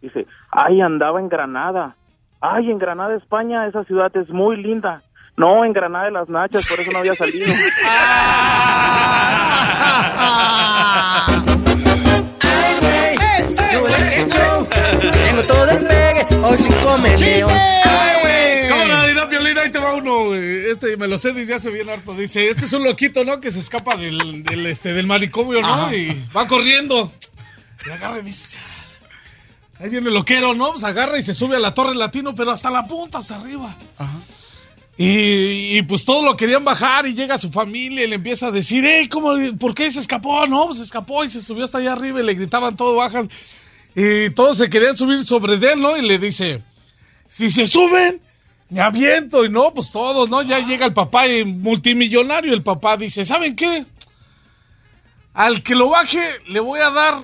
[0.00, 1.94] Dice, ay, andaba en Granada.
[2.40, 5.02] Ay, en Granada, España, esa ciudad es muy linda.
[5.36, 7.46] No, en Granada de las Nachas, por eso no había salido.
[15.00, 16.03] Tengo todo el
[16.82, 17.42] comer.
[18.68, 19.58] ¿Cómo no, dirá Piolín?
[19.58, 20.70] Ahí te va uno, güey.
[20.70, 22.14] Este, me lo sé desde hace bien harto.
[22.14, 23.40] Dice, este es un loquito, ¿no?
[23.40, 25.72] Que se escapa del, del, este, del manicomio, ¿no?
[25.72, 25.94] Ajá.
[25.94, 27.12] Y va corriendo.
[27.86, 28.56] Y agarra y dice,
[29.78, 30.72] ahí viene el loquero, ¿no?
[30.72, 33.76] Pues agarra y se sube a la torre latino, pero hasta la punta, hasta arriba.
[34.96, 38.50] Y, y, pues todos lo querían bajar y llega su familia y le empieza a
[38.52, 40.46] decir, hey, ¿cómo, ¿por qué se escapó?
[40.46, 43.28] No, pues se escapó y se subió hasta allá arriba y le gritaban todo bajan.
[43.94, 45.96] Y todos se querían subir sobre de él, ¿no?
[45.96, 46.62] Y le dice,
[47.28, 48.20] si se suben,
[48.68, 49.44] me aviento.
[49.44, 50.42] Y no, pues todos, ¿no?
[50.42, 52.52] Ya llega el papá y multimillonario.
[52.54, 53.86] El papá dice, ¿saben qué?
[55.32, 57.14] Al que lo baje le voy a dar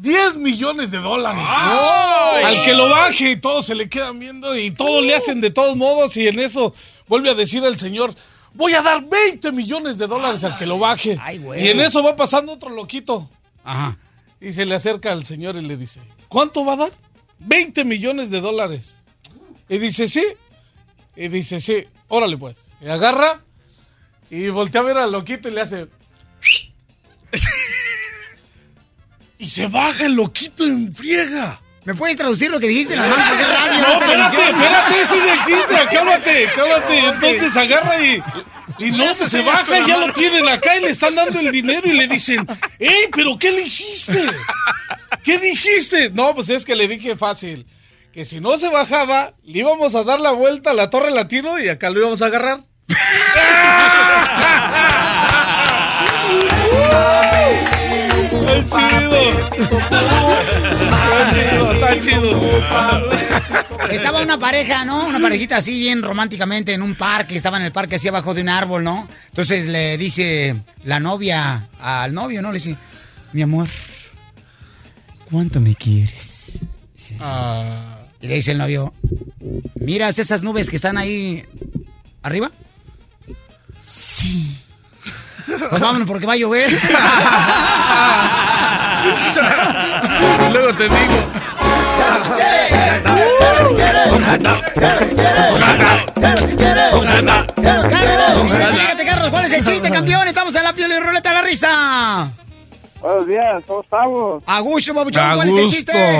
[0.00, 1.42] 10 millones de dólares.
[1.46, 2.44] ¡Ay!
[2.44, 5.50] Al que lo baje y todos se le quedan viendo y todos le hacen de
[5.50, 6.74] todos modos y en eso
[7.08, 8.14] vuelve a decir el señor,
[8.54, 11.18] voy a dar 20 millones de dólares al que lo baje.
[11.40, 11.64] güey.
[11.64, 13.28] y en eso va pasando otro loquito.
[13.64, 13.96] Ajá.
[14.42, 16.92] Y se le acerca al señor y le dice, ¿cuánto va a dar?
[17.38, 18.96] 20 millones de dólares.
[19.68, 20.24] Y dice, sí.
[21.14, 21.86] Y dice, sí.
[22.08, 22.56] Órale pues.
[22.80, 23.40] Y agarra
[24.30, 25.86] y voltea a ver al loquito y le hace...
[29.38, 31.60] y se baja el loquito en friega.
[31.84, 32.96] ¿Me puedes traducir lo que dijiste?
[32.96, 36.98] Más radio, No, espérate, espérate, ese es el chiste, cálmate, cálmate.
[36.98, 38.22] Entonces agarra y,
[38.78, 41.52] y no, se, se baja y ya lo tienen acá y le están dando el
[41.52, 42.46] dinero y le dicen,
[42.78, 44.26] ¡Ey, pero qué le hiciste!
[45.24, 46.10] ¿Qué dijiste?
[46.10, 47.66] No, pues es que le dije fácil,
[48.12, 51.58] que si no se bajaba, le íbamos a dar la vuelta a la Torre Latino
[51.58, 52.64] y acá lo íbamos a agarrar.
[58.56, 59.30] ¡Está chido!
[60.82, 62.30] ¡Está chido, está chido!
[63.90, 65.06] Estaba una pareja, ¿no?
[65.06, 68.40] Una parejita así bien románticamente en un parque, estaba en el parque así abajo de
[68.42, 69.08] un árbol, ¿no?
[69.28, 72.48] Entonces le dice la novia al novio, ¿no?
[72.48, 72.76] Le dice,
[73.32, 73.68] mi amor,
[75.30, 76.60] ¿cuánto me quieres?
[76.94, 77.16] Sí.
[78.20, 78.94] Y le dice el novio,
[79.74, 81.44] ¿miras esas nubes que están ahí
[82.22, 82.50] arriba?
[83.80, 84.56] Sí.
[85.58, 86.70] Pues vámonos porque va a llover.
[90.52, 91.26] Luego te digo.
[97.90, 100.28] Carlos, fíjate, Carlos, ¿cuál es el chiste, campeón?
[100.28, 102.30] Estamos en la piel y ruleta de la risa.
[103.00, 104.42] Buenos días, ¿cómo estamos?
[104.46, 106.18] Augusto, babuchón, ¿cuál es el chiste?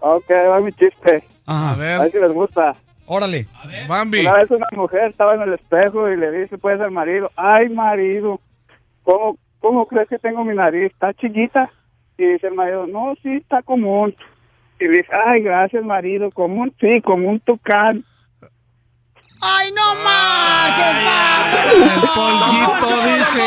[0.00, 1.24] Ok, va mi chiste.
[1.46, 2.10] A ver.
[2.10, 2.74] si les gusta.
[3.06, 3.46] Órale.
[3.86, 4.20] Bambi.
[4.20, 7.68] Una vez una mujer estaba en el espejo y le dice pues al marido, ay
[7.68, 8.40] marido,
[9.02, 10.92] ¿cómo, ¿cómo crees que tengo mi nariz?
[10.92, 11.70] ¿Está chiquita?
[12.16, 14.14] Y dice el marido, no, sí, está común.
[14.80, 18.04] Y dice, ay, gracias marido, común, sí, como un tucán.
[19.40, 20.96] ¡Ay, no marches,
[21.74, 23.46] El pollito dice.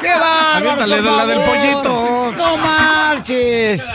[0.00, 0.70] ¡Qué bárbaro!
[0.70, 2.32] Aviéntale la del pollito.
[2.36, 3.88] ¡No marches!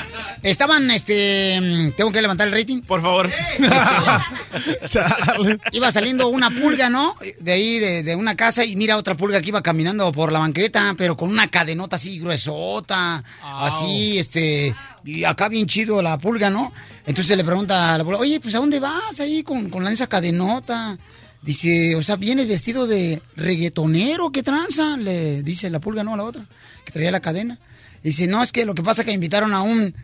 [0.49, 2.81] Estaban, este, tengo que levantar el rating.
[2.81, 3.31] Por favor.
[5.71, 7.15] Iba saliendo una pulga, ¿no?
[7.39, 10.39] De ahí, de, de una casa, y mira otra pulga que iba caminando por la
[10.39, 16.49] banqueta, pero con una cadenota así gruesota, así, este, y acá bien chido la pulga,
[16.49, 16.71] ¿no?
[17.05, 20.07] Entonces le pregunta a la pulga, oye, pues ¿a dónde vas ahí con, con esa
[20.07, 20.97] cadenota?
[21.41, 24.31] Dice, o sea, ¿vienes vestido de reggaetonero?
[24.31, 24.97] ¿Qué tranza?
[24.97, 26.45] Le dice la pulga, no, a la otra,
[26.83, 27.59] que traía la cadena.
[28.05, 29.95] Dice, no, es que lo que pasa es que invitaron a un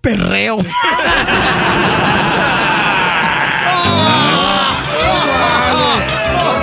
[0.00, 0.56] perreo.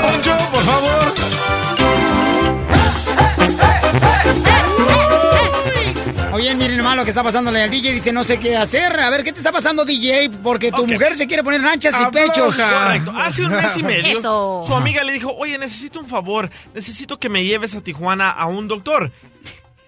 [0.02, 1.13] Poncho, por favor.
[6.34, 7.93] Oye, miren nomás lo que está pasándole al DJ.
[7.93, 8.99] Dice, no sé qué hacer.
[8.99, 10.32] A ver, ¿qué te está pasando, DJ?
[10.41, 12.56] Porque tu mujer se quiere poner anchas y pechos.
[12.56, 13.13] Correcto.
[13.15, 14.63] Hace un mes y medio, Eso.
[14.65, 16.49] su amiga le dijo, oye, necesito un favor.
[16.73, 19.12] Necesito que me lleves a Tijuana a un doctor.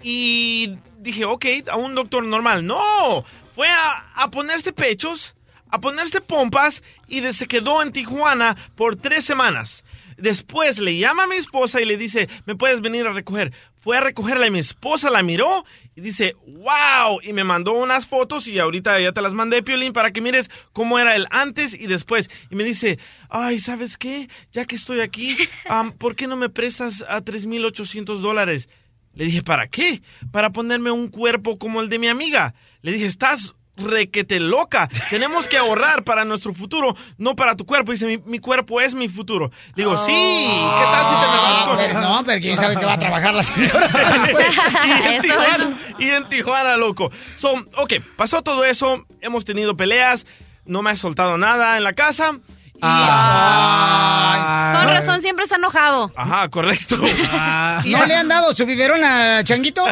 [0.04, 2.66] Y dije, ok, a un doctor normal.
[2.66, 5.36] No, fue a, ponerse pechos,
[5.70, 9.84] a ponerse pompas y se quedó en Tijuana por tres semanas.
[10.18, 13.52] Después le llama a mi esposa y le dice, ¿me puedes venir a recoger?
[13.76, 18.06] Fue a recogerla y mi esposa la miró y dice, wow, y me mandó unas
[18.06, 21.74] fotos y ahorita ya te las mandé, Piolín, para que mires cómo era el antes
[21.74, 22.30] y después.
[22.52, 24.30] Y me dice, ay, ¿sabes qué?
[24.52, 25.36] Ya que estoy aquí,
[25.68, 28.70] am, ¿por qué no me prestas a 3.800 dólares?
[29.14, 30.02] Le dije, ¿para qué?
[30.32, 32.54] Para ponerme un cuerpo como el de mi amiga.
[32.82, 34.90] Le dije, estás requete loca.
[35.10, 37.92] Tenemos que ahorrar para nuestro futuro, no para tu cuerpo.
[37.92, 39.52] Dice, mi, mi cuerpo es mi futuro.
[39.76, 41.78] Le digo, sí, ¿qué tal si te me vas con...?
[41.78, 43.90] Pero no, pero quién sabe que va a trabajar la señora.
[45.04, 47.12] y, en Tijuana, y en Tijuana, loco.
[47.36, 50.26] So, ok, pasó todo eso, hemos tenido peleas,
[50.66, 52.40] no me ha soltado nada en la casa.
[52.82, 56.12] Y- Con razón siempre está enojado.
[56.16, 56.98] Ajá, correcto.
[56.98, 59.84] ¿No le han dado su biberón a Changuito?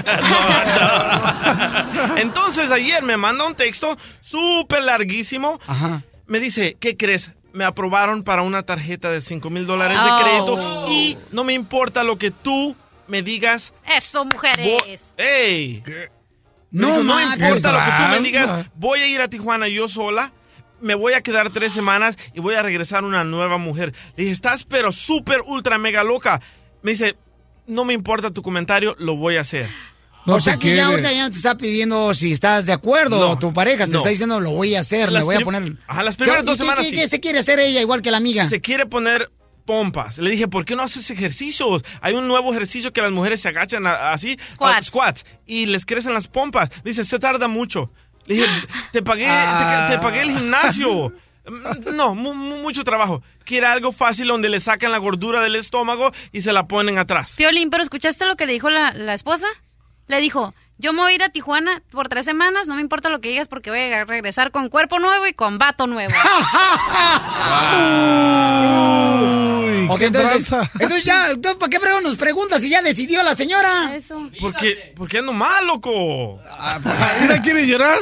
[2.18, 5.60] Entonces ayer me manda un texto súper larguísimo.
[6.28, 7.32] Me dice, ¿qué crees?
[7.54, 10.20] Me aprobaron para una tarjeta de 5 mil dólares de Oh.
[10.22, 12.76] crédito y no me importa lo que tú
[13.08, 13.74] me digas.
[13.88, 15.12] Eso, mujeres.
[15.18, 15.82] ¡Ey!
[15.86, 16.10] Me
[16.82, 17.40] No dijo, no manches.
[17.40, 20.32] importa lo que tú me digas, voy a ir a Tijuana yo sola,
[20.82, 23.94] me voy a quedar tres semanas y voy a regresar una nueva mujer.
[24.16, 26.42] Le dije, estás pero súper, ultra, mega loca.
[26.82, 27.16] Me dice,
[27.68, 29.70] no me importa tu comentario, lo voy a hacer.
[30.26, 33.40] o sea que ya ahorita ya no te está pidiendo si estás de acuerdo No,
[33.40, 33.98] tu pareja, te no.
[34.00, 35.76] está diciendo lo voy a hacer, me Las voy a poner.
[35.88, 36.96] Ajá, las primeras ¿Y dos qué- semanas qué- sí.
[36.98, 38.48] qué se quiere hacer ella igual que la amiga?
[38.50, 39.32] Se quiere poner
[39.66, 40.18] pompas.
[40.18, 41.84] Le dije, ¿por qué no haces ejercicios?
[42.02, 44.38] Hay un nuevo ejercicio que las mujeres se agachan a- así.
[44.54, 44.76] Squats.
[44.78, 45.26] ah, squats.
[45.46, 46.70] Y les crecen las pompas.
[46.84, 47.92] Dice, se tarda mucho.
[48.26, 48.48] Le dije,
[48.92, 49.88] te pagué, Ah.
[49.90, 51.14] te, te pagué el gimnasio.
[51.50, 53.24] Mm, No, mu- mu- mucho trabajo.
[53.44, 57.34] Quiere algo fácil donde le sacan la gordura del estómago y se la ponen atrás.
[57.38, 59.48] Piolín, pero ¿escuchaste lo que le dijo la, la esposa?
[60.08, 63.10] Le dijo, yo me voy a ir a Tijuana por tres semanas, no me importa
[63.10, 66.14] lo que digas porque voy a regresar con cuerpo nuevo y con vato nuevo.
[69.90, 73.36] Ok, qué entonces, entonces ya, entonces, ¿para qué fregón nos pregunta si ya decidió la
[73.36, 73.96] señora?
[73.96, 74.30] Eso.
[74.40, 76.40] Porque, porque ando mal, loco.
[77.22, 78.00] Mira, quiere llorar.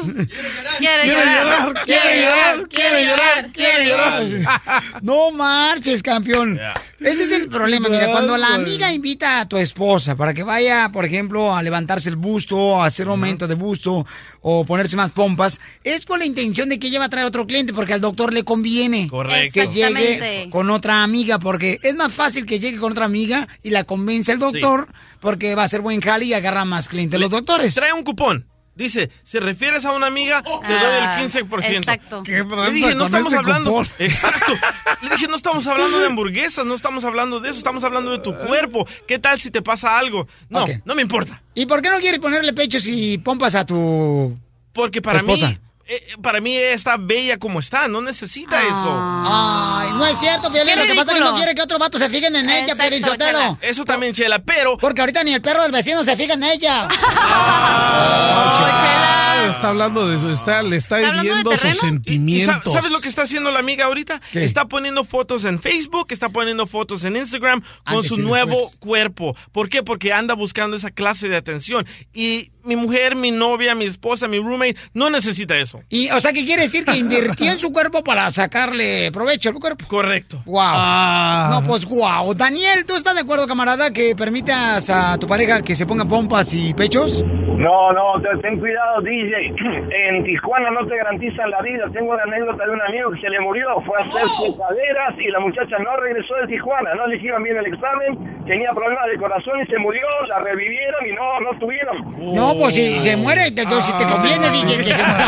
[0.79, 4.83] Quiere Quiere llorar, quiere llorar, quiere llorar, quiere llorar.
[5.01, 6.59] No marches, campeón.
[6.99, 10.89] Ese es el problema, mira, cuando la amiga invita a tu esposa para que vaya,
[10.91, 14.05] por ejemplo, a levantarse el busto, a hacer un aumento de busto
[14.41, 17.45] o ponerse más pompas, es con la intención de que ella va a traer otro
[17.45, 19.59] cliente porque al doctor le conviene Correcto.
[19.59, 23.69] que llegue con otra amiga porque es más fácil que llegue con otra amiga y
[23.71, 24.87] la convence el doctor
[25.19, 27.75] porque va a ser buen jale y agarra más clientes los doctores.
[27.75, 28.45] Trae un cupón.
[28.75, 31.65] Dice, si refieres a una amiga, te doy el Ah, 15%.
[31.77, 32.21] exacto.
[32.21, 33.71] Qué Le dije, no estamos hablando.
[33.71, 33.87] cupón.
[33.97, 34.53] Exacto.
[35.01, 38.19] Le dije, no estamos hablando de hamburguesas, no estamos hablando de eso, estamos hablando de
[38.19, 38.87] tu cuerpo.
[39.07, 40.27] ¿Qué tal si te pasa algo?
[40.49, 41.41] No, no me importa.
[41.55, 44.37] ¿Y por qué no quieres ponerle pechos y pompas a tu
[44.73, 45.49] Porque para Esposa.
[45.49, 49.23] mí, eh, para mí ella está bella como está, no necesita eso.
[49.25, 50.73] Ay, no es cierto, Piolín.
[50.73, 52.75] Qué Lo que pasa es que no quiere que otro vato se fijen en ella,
[52.75, 53.39] Piolín Sotelo.
[53.39, 53.57] Chela.
[53.61, 56.87] Eso también, Chela, pero Porque ahorita ni el perro del vecino se fija en ella.
[59.37, 62.73] Ah, Está hablando de su, está, le está, ¿Está hiriendo sus sentimientos.
[62.73, 64.21] ¿Sabes lo que está haciendo la amiga ahorita?
[64.31, 64.43] ¿Qué?
[64.43, 68.77] Está poniendo fotos en Facebook, está poniendo fotos en Instagram con Antes su nuevo después.
[68.79, 69.35] cuerpo.
[69.51, 69.83] ¿Por qué?
[69.83, 71.85] Porque anda buscando esa clase de atención.
[72.13, 75.81] Y mi mujer, mi novia, mi esposa, mi roommate no necesita eso.
[75.89, 76.85] Y, o sea, ¿qué quiere decir?
[76.85, 79.85] Que invirtió en su cuerpo para sacarle provecho al cuerpo.
[79.87, 80.41] Correcto.
[80.45, 80.61] Wow.
[80.63, 81.49] Ah.
[81.51, 82.33] No, pues wow.
[82.33, 86.53] Daniel, ¿tú estás de acuerdo, camarada, que permitas a tu pareja que se ponga pompas
[86.53, 87.23] y pechos?
[87.23, 89.26] No, no, te- ten cuidado, DJ.
[90.07, 91.85] En Tijuana no te garantizan la vida.
[91.93, 93.67] Tengo una anécdota de un amigo que se le murió.
[93.85, 96.93] Fue a hacerse caderas y la muchacha no regresó de Tijuana.
[96.95, 98.45] No le hicieron bien el examen.
[98.45, 100.05] Tenía problemas de corazón y se murió.
[100.29, 101.97] La revivieron y no, no tuvieron.
[102.35, 105.27] No, pues si se muere, entonces si te conviene, DJ, que se muera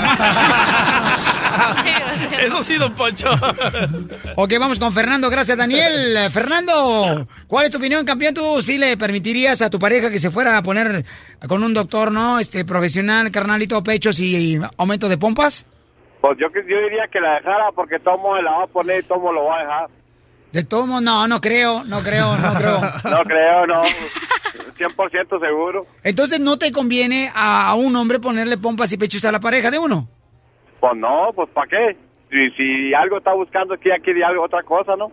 [2.42, 3.30] Eso sí, don Poncho.
[4.36, 5.30] Ok, vamos con Fernando.
[5.30, 6.18] Gracias, Daniel.
[6.32, 8.34] Fernando, ¿cuál es tu opinión, campeón?
[8.34, 11.06] ¿Tú sí le permitirías a tu pareja que se fuera a poner
[11.48, 12.40] con un doctor, no?
[12.40, 15.66] Este, profesional, carnalito, pechos y aumento de pompas?
[16.22, 19.08] Pues yo, que- yo diría que la dejara porque Tomo la va a poner y
[19.08, 19.90] Tomo lo va a dejar.
[20.52, 22.80] De todo modo, no, no creo, no creo, no creo.
[23.10, 23.82] No creo, no.
[24.78, 25.88] 100% seguro.
[26.04, 29.80] Entonces, ¿no te conviene a, un hombre ponerle pompas y pechos a la pareja de
[29.80, 30.08] uno?
[30.80, 31.98] Pues no, pues ¿para qué?
[32.30, 35.12] Si, si algo está buscando aquí, aquí de algo, otra cosa, ¿no?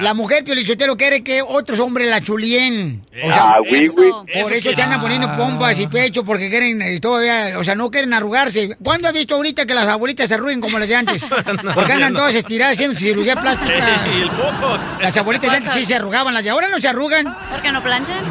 [0.00, 3.04] La mujer piolichotero quiere que otros hombres la chulien.
[3.24, 4.10] O Ah, güey, güey.
[4.10, 7.90] Por Eso se andan poniendo pompas y pecho porque quieren eh, todavía, o sea, no
[7.90, 8.76] quieren arrugarse.
[8.82, 11.24] ¿Cuándo has visto ahorita que las abuelitas se arruguen como las de antes?
[11.74, 12.18] Porque andan no.
[12.20, 14.06] todas estiradas haciendo cirugía plástica.
[14.16, 15.00] Y el botox.
[15.00, 17.36] Las abuelitas de antes sí se arrugaban, las de ahora no se arrugan.
[17.50, 18.22] ¿Por qué no planchan?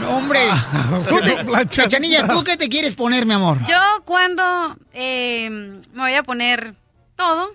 [0.00, 0.48] No, hombre.
[1.08, 1.36] Tú te-
[1.76, 3.58] Cachanilla, ¿tú qué te quieres poner, mi amor?
[3.66, 6.74] Yo cuando eh, me voy a poner
[7.16, 7.50] todo.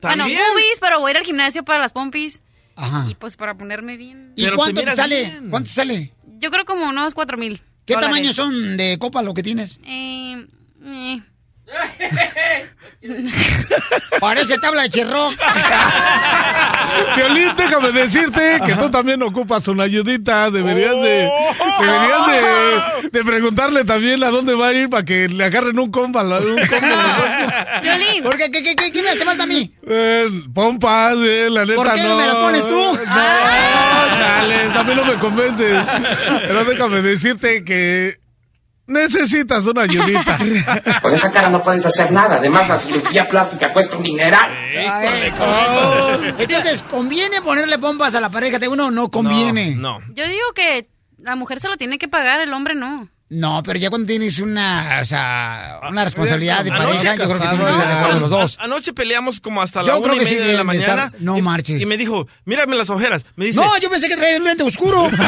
[0.00, 0.40] Bueno, ¿También?
[0.52, 2.42] boobies, pero voy a ir al gimnasio para las pompis.
[2.76, 3.06] Ajá.
[3.10, 4.32] Y pues para ponerme bien.
[4.36, 5.30] ¿Y cuánto te sale?
[5.50, 6.12] ¿Cuánto te sale?
[6.38, 7.60] Yo creo como unos cuatro mil.
[7.84, 8.16] ¿Qué dólares.
[8.16, 9.78] tamaño son de copa lo que tienes?
[9.84, 10.46] Eh,
[10.84, 11.22] eh.
[14.20, 15.30] Parece tabla de cherro.
[17.16, 20.50] Violín, déjame decirte que tú también ocupas una ayudita.
[20.50, 21.30] Deberías de,
[21.80, 25.90] deberías de, de preguntarle también a dónde va a ir para que le agarren un
[25.90, 26.22] compa.
[26.22, 26.56] la- Un.
[27.82, 28.22] Violín.
[28.22, 28.50] ¿Por qué?
[28.50, 29.74] ¿Qué, qué, qué, qué me hace falta a mí?
[29.86, 32.74] Eh, pompas, eh, la neta ¿Por qué no me las pones tú?
[32.74, 32.94] No,
[34.16, 35.80] chales, a mí no me convence.
[36.46, 38.16] Pero déjame decirte que
[38.86, 40.38] necesitas una ayudita.
[41.02, 42.36] Con esa cara no puedes hacer nada.
[42.36, 44.50] Además, la cirugía plástica cuesta un dineral.
[44.88, 45.32] Ay.
[46.38, 49.74] Entonces, ¿conviene ponerle pompas a la pareja de uno o no conviene?
[49.74, 50.00] No.
[50.14, 53.08] Yo digo que la mujer se lo tiene que pagar, el hombre no.
[53.34, 57.48] No, pero ya cuando tienes una, o sea, una responsabilidad de pareja, yo creo que
[57.48, 58.56] tienen que estar de acuerdo los dos.
[58.58, 60.58] An- Anoche peleamos como hasta Yo la creo una y que sí media de la
[60.62, 61.16] deben de estar- mañana.
[61.20, 61.82] no y, marches.
[61.82, 63.24] Y me dijo, mírame las ojeras.
[63.36, 65.08] Me dice, No, yo pensé que traía el lente oscuro.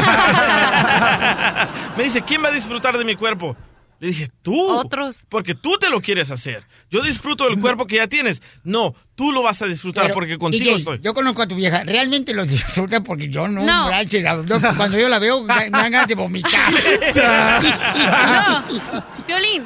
[1.96, 3.56] me dice, ¿quién va a disfrutar de mi cuerpo?
[3.98, 4.54] Le dije, tú.
[4.78, 5.24] Otros.
[5.28, 6.64] Porque tú te lo quieres hacer.
[6.90, 8.42] Yo disfruto del cuerpo que ya tienes.
[8.62, 11.00] No, tú lo vas a disfrutar Pero, porque contigo DJ, estoy.
[11.02, 13.88] Yo conozco a tu vieja, realmente lo disfruta porque yo no, No.
[13.90, 14.20] la- yo-
[14.76, 16.72] cuando yo la veo me dan ganas de vomitar.
[17.14, 19.04] No.
[19.26, 19.64] Violín,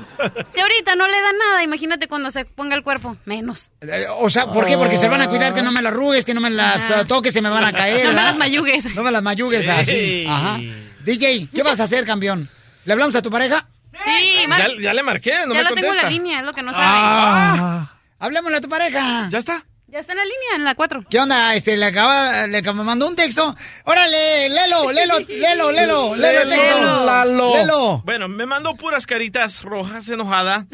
[0.49, 3.16] si ahorita no le da nada, imagínate cuando se ponga el cuerpo.
[3.26, 3.70] Menos.
[3.83, 4.76] Eh, O sea, ¿por qué?
[4.78, 7.05] Porque se van a cuidar que no me las arrugues, que no me las eh,
[7.07, 8.07] toques, se me van a caer.
[8.07, 8.95] No me las mayugues.
[8.95, 9.70] No me las mayugues Sí.
[9.70, 10.26] así.
[10.28, 10.59] Ajá.
[11.05, 12.49] DJ, ¿qué vas a hacer, campeón?
[12.87, 13.68] ¿Le hablamos a tu pareja?
[14.05, 16.11] Sí, Ya, ya le marqué, no ya me lo tengo en la contesta.
[16.11, 16.99] línea, es lo que no sabe.
[17.01, 17.93] Ah.
[18.19, 19.29] Hablemosle a tu pareja.
[19.31, 19.65] ¿Ya está?
[19.89, 21.05] Ya está en la línea, en la 4.
[21.11, 21.53] ¿Qué onda?
[21.57, 23.57] Este, le acaba, le mandó un texto.
[23.85, 27.05] Órale, léelo, léelo, léelo, léelo, léelo el texto.
[27.05, 27.57] Lalo.
[27.57, 28.03] Léelo.
[28.05, 30.67] Bueno, me mandó puras caritas rojas, enojada.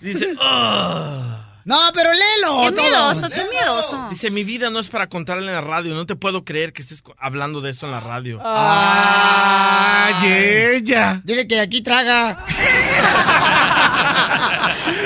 [0.00, 1.47] Dice, "Ugh".
[1.68, 2.62] No, pero léelo.
[2.62, 2.82] Qué todo.
[2.82, 4.06] miedoso, qué miedoso.
[4.08, 5.92] Dice, mi vida no es para contarle en la radio.
[5.94, 8.40] No te puedo creer que estés hablando de eso en la radio.
[8.42, 10.06] Ah.
[10.06, 10.32] Ay,
[10.76, 11.20] ella.
[11.24, 12.46] Dile que aquí traga.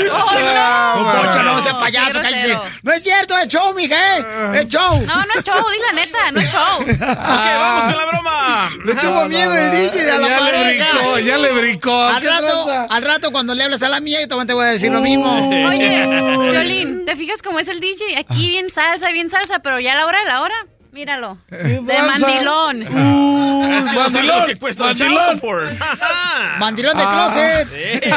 [0.07, 1.03] no!
[1.03, 2.59] Don Poncho, no sea payaso, cállese.
[2.83, 4.61] No es cierto, es show, mija, ¿eh?
[4.61, 5.01] Es show.
[5.07, 6.83] No, no es show, di la neta, no es show.
[7.33, 8.71] Ok, vamos con la broma.
[8.85, 10.63] Le tuvo miedo el DJ a la ya pareja.
[10.63, 12.03] le brincó, ya le brincó.
[12.05, 14.67] Al ¿Qué rato, al rato cuando le hablas a la mía, yo también te voy
[14.67, 15.31] a decir lo mismo.
[15.69, 16.05] Oye,
[16.53, 18.17] Violín, ¿te fijas cómo es el DJ?
[18.19, 20.55] Aquí bien salsa, bien salsa, pero ya a la hora de la hora,
[20.93, 21.39] míralo.
[21.51, 22.27] De tranza?
[22.27, 22.83] mandilón.
[22.83, 25.71] Es que no sabe lo que cuesta support.
[26.59, 27.33] Mandilón de Ah.
[27.33, 27.69] closet.
[28.03, 28.11] Sí.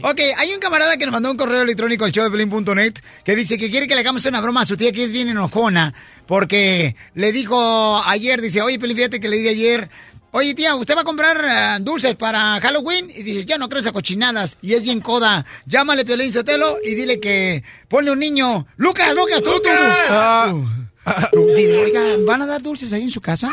[0.02, 2.94] ok, hay un camarada que nos mandó un correo electrónico al showdeplin.net
[3.24, 5.28] que dice que quiere que le hagamos una broma a su tía que es bien
[5.28, 5.94] enojona
[6.26, 9.90] porque le dijo ayer, dice, oye, Pelín, fíjate que le dije ayer,
[10.34, 13.08] oye tía, ¿usted va a comprar eh, dulces para Halloween?
[13.08, 14.58] Y dice, ya no creo esas cochinadas.
[14.60, 15.46] Y es bien coda.
[15.64, 18.66] Llámale, Piolín Sotelo, y dile que ponle un niño.
[18.76, 19.68] Lucas, Lucas, tú, tú.
[19.70, 20.52] Ah.
[21.32, 23.50] Tú, Dile, oiga, ¿van a dar dulces ahí en su casa?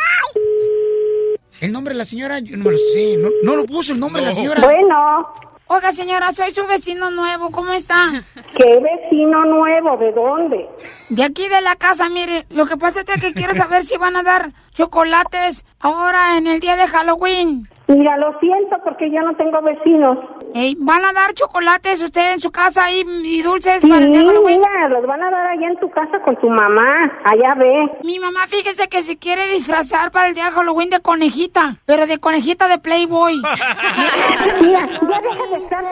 [1.59, 3.17] El nombre de la señora, yo no me lo sé.
[3.17, 4.61] No, no lo puso el nombre de la señora.
[4.61, 7.49] Bueno, Oiga, señora, soy su vecino nuevo.
[7.49, 8.25] ¿Cómo está?
[8.57, 9.95] ¿qué vecino nuevo?
[9.95, 10.69] ¿De dónde?
[11.07, 12.45] De aquí de la casa, mire.
[12.49, 16.59] Lo que pasa es que quiero saber si van a dar chocolates ahora en el
[16.59, 17.69] día de Halloween.
[17.95, 20.17] Mira, lo siento porque yo no tengo vecinos.
[20.53, 24.11] Ey, ¿Van a dar chocolates usted en su casa y, y dulces Sí, para el
[24.11, 24.59] día de Halloween?
[24.59, 27.11] mira, los van a dar allá en tu casa con tu mamá.
[27.25, 27.91] Allá ve.
[28.03, 32.07] Mi mamá, fíjese que se quiere disfrazar para el día de Halloween de conejita, pero
[32.07, 33.35] de conejita de Playboy.
[34.61, 35.83] Mira, ya deja de estar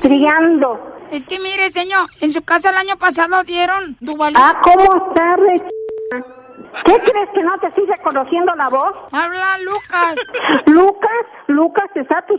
[0.00, 0.94] triando.
[1.10, 4.36] Es que mire, señor, en su casa el año pasado dieron Duvalín.
[4.38, 5.62] Ah, ¿cómo está, re...
[6.84, 8.96] ¿Qué crees que no te estoy reconociendo la voz?
[9.12, 10.14] Habla Lucas.
[10.66, 12.38] Lucas, Lucas, está tu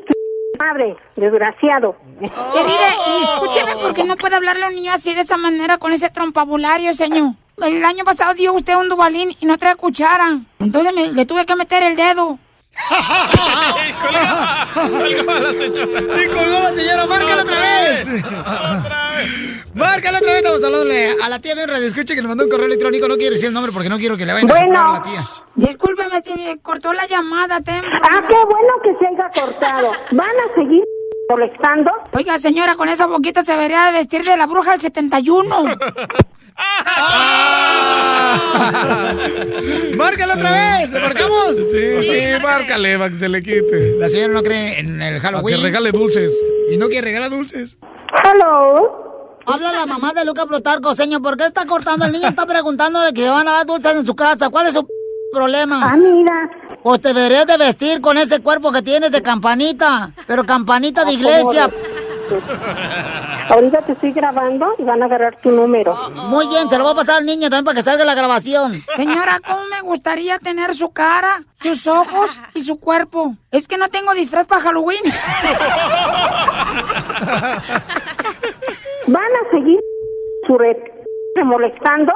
[0.60, 1.96] madre, desgraciado.
[2.20, 5.92] Mire, y escúcheme porque no puede hablarle a un niño así de esa manera con
[5.94, 7.34] ese trompabulario, señor.
[7.62, 10.40] El año pasado dio usted un dubalín y no trae cuchara.
[10.60, 12.38] Entonces me- le tuve que meter el dedo.
[14.80, 17.06] ¡Y colgó la señora!
[17.08, 18.08] ¡Márcala otra vez!
[19.80, 20.38] ¡Márcala otra vez!
[20.42, 21.88] Estamos hablándole a la tía de un radio.
[21.88, 23.08] Escuche que le mandó un correo electrónico.
[23.08, 24.68] No quiero decir el nombre porque no quiero que le vayan a Bueno.
[24.68, 25.22] soplar a la tía.
[25.56, 27.82] Discúlpeme si me cortó la llamada, Tem.
[27.86, 29.92] Ah, qué bueno que se haya cortado.
[30.12, 30.84] ¿Van a seguir
[31.30, 31.92] molestando?
[32.14, 35.64] Oiga, señora, con esa boquita se debería de vestir de la bruja del 71.
[39.98, 40.52] ¡Márcala otra
[40.82, 40.92] vez!
[40.92, 41.56] ¿Le marcamos?
[41.56, 43.94] Sí, sí, márcale para que se le quite.
[43.98, 45.56] La señora no cree en el Para Halloween.
[45.58, 46.34] que regale dulces.
[46.72, 47.78] Y no quiere regalar dulces.
[48.24, 49.09] Hello.
[49.52, 51.22] Habla la mamá de Luca Plutarco, señor.
[51.22, 52.06] ¿Por qué está cortando?
[52.06, 54.50] El niño está preguntando de que van a dar dulces en su casa.
[54.50, 54.88] ¿Cuál es su
[55.34, 55.80] problema?
[55.84, 56.50] Ah, mira.
[56.84, 60.12] Pues te deberías de vestir con ese cuerpo que tienes de campanita.
[60.28, 61.70] Pero campanita de Ah, iglesia.
[63.50, 65.96] Ahorita te estoy grabando y van a agarrar tu número.
[66.28, 68.84] Muy bien, se lo voy a pasar al niño también para que salga la grabación.
[68.96, 73.36] Señora, ¿cómo me gustaría tener su cara, sus ojos y su cuerpo?
[73.50, 75.02] Es que no tengo disfraz para Halloween.
[79.12, 79.80] ¿Van a seguir
[80.46, 80.78] su red
[81.44, 82.12] molestando?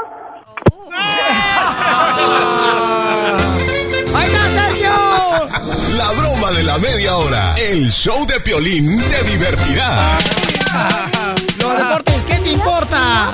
[4.15, 4.91] ¡Ahí está, Sergio!
[5.97, 7.55] La broma de la media hora.
[7.57, 10.19] El show de Piolín te divertirá.
[11.59, 13.33] Los deportes, ¿qué te importa?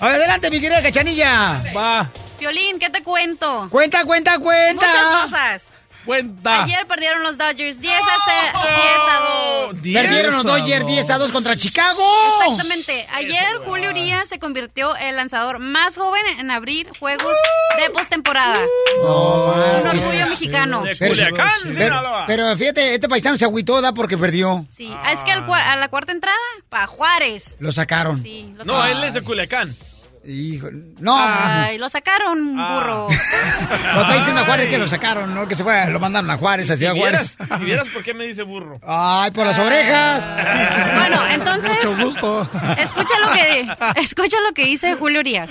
[0.00, 1.62] Adelante, mi querida cachanilla.
[1.76, 2.10] Va.
[2.40, 3.68] Violín, ¿qué te cuento?
[3.70, 4.84] Cuenta, cuenta, cuenta.
[4.84, 5.62] Muchas cosas.
[6.04, 6.64] Cuenta.
[6.64, 9.20] Ayer perdieron los Dodgers 10 a, ce- 10 a
[9.70, 9.76] 2.
[10.02, 12.02] Perdieron los Dodgers 10 a 2 contra Chicago.
[12.40, 13.06] Exactamente.
[13.12, 17.34] Ayer Julio Urias se convirtió en el lanzador más joven en abrir juegos
[17.78, 18.58] de postemporada.
[19.02, 19.44] No,
[19.80, 20.82] Un orgullo mexicano.
[20.98, 21.36] Pero,
[21.76, 23.92] pero, pero fíjate, este paisano se agüitó, ¿da?
[23.92, 24.66] Porque perdió.
[24.70, 26.36] Sí, ah, es que al cua- a la cuarta entrada,
[26.68, 27.56] para Juárez.
[27.60, 28.20] Lo sacaron.
[28.22, 29.72] Sí, lo No, él es de Culiacán.
[30.24, 30.68] Hijo,
[31.00, 31.16] no.
[31.18, 32.74] Ay, lo sacaron, Ah.
[32.74, 33.06] burro.
[33.94, 35.48] Lo está diciendo a Juárez que lo sacaron, ¿no?
[35.48, 37.36] Que se fue, lo mandaron a Juárez, Si hacia Juárez.
[37.38, 38.78] vieras, si vieras por qué me dice burro.
[38.86, 40.30] Ay, por las orejas.
[40.96, 42.42] Bueno, entonces, Mucho gusto.
[42.78, 45.50] escucha lo que escucha lo que dice Julio Urias.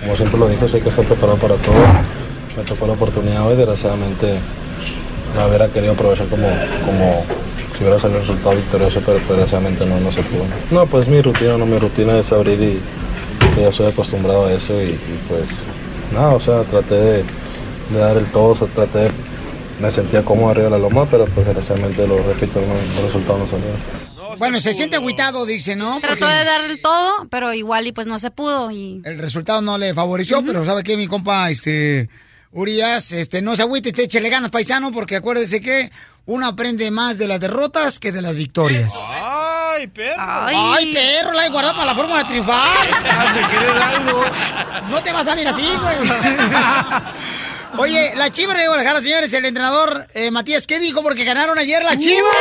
[0.00, 1.74] Como siempre lo dijo, sí hay que estar preparado para todo.
[2.56, 4.38] Me tocó la oportunidad hoy, desgraciadamente
[5.36, 6.48] la hubiera querido aprovechar como,
[6.86, 7.24] como
[7.76, 10.44] si hubiera salido el resultado victorioso, pero pues, desgraciadamente no, no se pudo.
[10.70, 12.80] No, pues mi rutina, no, mi rutina es abrir y
[13.54, 15.48] que ya soy acostumbrado a eso y, y, pues
[16.12, 17.24] nada, o sea, traté de,
[17.90, 19.10] de dar el todo, o sea, traté de-
[19.80, 23.40] me sentía cómodo arriba de la loma, pero pues desgraciadamente lo repito, no, los resultados
[23.40, 24.00] no salieron.
[24.38, 25.98] Bueno, se siente agüitado, dice, ¿no?
[26.00, 29.60] Trató de dar el todo, pero igual y pues no se pudo y El resultado
[29.60, 31.50] no le favoreció, pero ¿sabe qué, mi compa?
[31.50, 32.08] Este,
[32.52, 35.90] Urias, este, no se agüite, este, échele ganas, paisano, porque acuérdese que
[36.26, 38.92] uno aprende más de las derrotas que de las victorias.
[39.80, 40.22] Ay, perro.
[40.74, 42.76] Ay, perro, la he guardado para la fórmula de triunfar.
[43.10, 44.24] Has de querer algo.
[44.90, 46.10] No te va a salir así, güey.
[47.78, 51.02] Oye, la Chivas de Guadalajara, señores, el entrenador eh, Matías, ¿qué dijo?
[51.02, 52.34] Porque ganaron ayer las Chivas.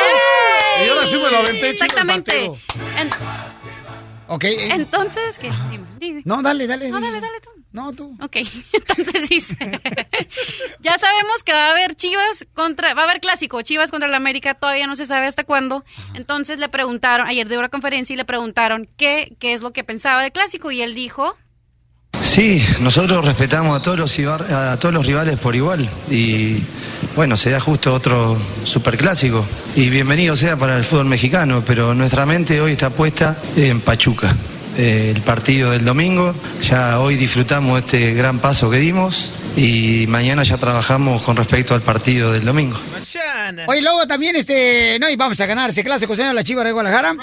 [0.86, 2.46] Y ahora sí me lo aventé, Exactamente.
[2.98, 3.10] En-
[4.28, 4.44] Ok.
[4.46, 5.52] eh, entonces, ¿qué?
[5.70, 6.22] Dime, dime.
[6.26, 6.90] no, dale, dale.
[6.90, 7.50] No, dale, dale tú.
[7.72, 8.18] No, tú.
[8.22, 8.38] Ok,
[8.74, 9.56] entonces dice.
[10.80, 12.94] ya sabemos que va a haber Chivas contra.
[12.94, 15.86] Va a haber clásico, Chivas contra la América, todavía no se sabe hasta cuándo.
[16.16, 19.84] Entonces le preguntaron, ayer de una conferencia y le preguntaron qué, qué es lo que
[19.84, 21.38] pensaba de clásico y él dijo.
[22.24, 26.62] Sí, nosotros respetamos a todos los a todos los rivales por igual y
[27.16, 29.46] bueno, será justo otro superclásico
[29.76, 34.36] y bienvenido sea para el fútbol mexicano, pero nuestra mente hoy está puesta en Pachuca.
[34.78, 40.44] Eh, el partido del domingo, ya hoy disfrutamos este gran paso que dimos y mañana
[40.44, 42.80] ya trabajamos con respecto al partido del domingo.
[43.68, 46.72] Oye, luego también, este, no, y vamos a ganar ese clásico, señor, la Chivas de
[46.72, 47.16] Guadalajara.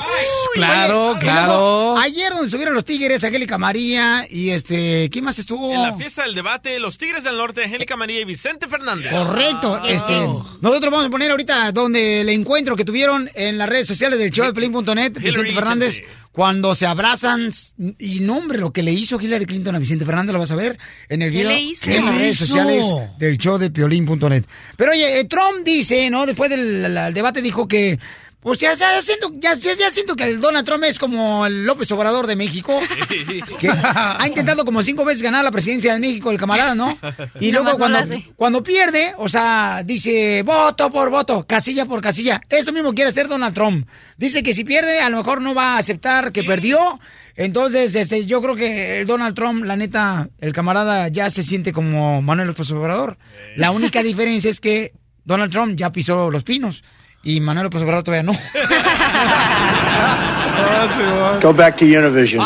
[0.55, 1.47] claro, Oye, claro.
[1.47, 5.73] luego, ayer donde subieron los Tigres, Angélica María y este, ¿quién más estuvo?
[5.73, 9.13] En la fiesta del debate, los Tigres del Norte, Angélica María y Vicente Fernández.
[9.13, 10.15] Correcto, este,
[10.61, 14.31] nosotros vamos a poner ahorita donde el encuentro que tuvieron en las redes sociales del
[14.31, 16.03] show de Pelín.net, Vicente Hillary Fernández
[16.37, 17.51] cuando se abrazan
[17.99, 20.55] y no, hombre, lo que le hizo Hillary Clinton a Vicente Fernández lo vas a
[20.55, 20.79] ver
[21.09, 21.91] en el ¿Qué video le hizo?
[21.91, 22.87] en las ¿Qué redes sociales
[23.19, 24.45] del show de piolín.net.
[24.77, 26.27] Pero oye, eh, Trump dice, ¿no?
[26.27, 27.99] Después del debate dijo que
[28.47, 32.29] pues ya, ya siento, ya, siento que el Donald Trump es como el López Obrador
[32.29, 32.79] de México,
[33.59, 36.97] que ha intentado como cinco veces ganar la presidencia de México, el camarada, ¿no?
[37.41, 37.99] Y luego no cuando,
[38.37, 42.41] cuando pierde, o sea, dice voto por voto, casilla por casilla.
[42.49, 43.89] Eso mismo quiere hacer Donald Trump.
[44.17, 47.01] Dice que si pierde, a lo mejor no va a aceptar que perdió.
[47.35, 51.73] Entonces, este, yo creo que el Donald Trump, la neta, el camarada ya se siente
[51.73, 53.19] como Manuel López Obrador.
[53.57, 54.93] La única diferencia es que
[55.25, 56.85] Donald Trump ya pisó los pinos
[57.27, 58.33] y Manuel López Obrador todavía no.
[61.43, 62.43] Go back to Univision.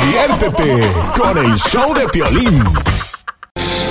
[0.00, 2.64] Diviértete con el show de Piolín.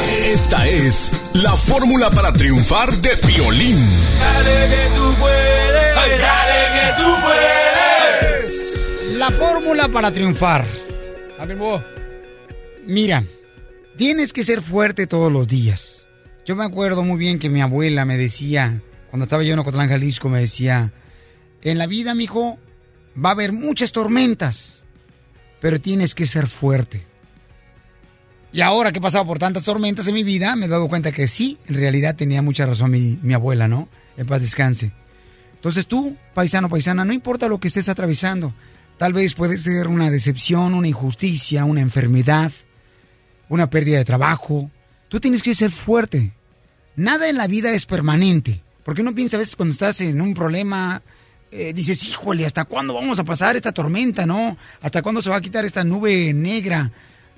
[0.09, 3.87] Esta es la fórmula para triunfar de Piolín.
[4.19, 9.13] Dale que tú puedes, dale que tú puedes.
[9.17, 10.65] La fórmula para triunfar.
[12.87, 13.23] Mira,
[13.95, 16.02] tienes que ser fuerte todos los días.
[16.45, 19.87] Yo me acuerdo muy bien que mi abuela me decía, cuando estaba yo en Ocotlán,
[19.87, 20.91] Jalisco, me decía,
[21.61, 22.57] en la vida, mijo,
[23.17, 24.83] va a haber muchas tormentas,
[25.61, 27.05] pero tienes que ser fuerte.
[28.51, 31.13] Y ahora que he pasado por tantas tormentas en mi vida, me he dado cuenta
[31.13, 33.87] que sí, en realidad tenía mucha razón mi, abuela, ¿no?
[34.17, 34.91] En paz descanse.
[35.55, 38.53] Entonces tú, paisano, paisana, no importa lo que estés atravesando,
[38.97, 42.51] tal vez puede ser una decepción, una injusticia, una enfermedad,
[43.47, 44.69] una pérdida de trabajo.
[45.13, 46.33] Tú tienes que ser fuerte.
[46.95, 48.63] Nada en la vida es permanente.
[48.83, 51.03] Porque uno piensa a veces cuando estás en un problema,
[51.51, 54.57] eh, dices, híjole, ¿hasta cuándo vamos a pasar esta tormenta, no?
[54.81, 56.91] ¿Hasta cuándo se va a quitar esta nube negra?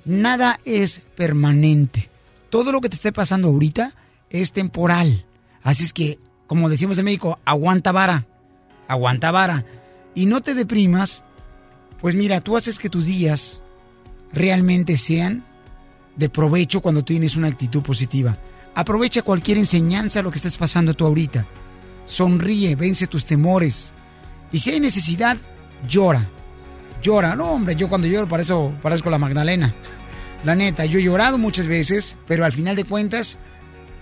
[0.06, 2.08] Nada es permanente.
[2.48, 3.92] Todo lo que te esté pasando ahorita
[4.30, 5.26] es temporal.
[5.62, 8.24] Así es que, como decimos en México, aguanta vara.
[8.88, 9.66] Aguanta vara.
[10.14, 11.24] Y no te deprimas.
[12.00, 13.60] Pues mira, tú haces que tus días
[14.32, 15.44] realmente sean
[16.16, 18.36] de provecho cuando tienes una actitud positiva.
[18.74, 21.46] Aprovecha cualquier enseñanza lo que estés pasando tú ahorita.
[22.04, 23.92] Sonríe, vence tus temores.
[24.52, 25.36] Y si hay necesidad,
[25.88, 26.28] llora.
[27.02, 27.36] Llora.
[27.36, 28.44] No, hombre, yo cuando lloro para
[28.82, 29.74] parezco la Magdalena.
[30.44, 33.38] La neta, yo he llorado muchas veces, pero al final de cuentas,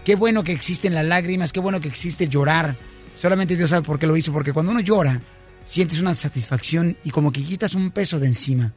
[0.05, 2.75] qué bueno que existen las lágrimas, qué bueno que existe llorar.
[3.17, 5.21] Solamente Dios sabe por qué lo hizo, porque cuando uno llora,
[5.65, 8.75] sientes una satisfacción y como que quitas un peso de encima.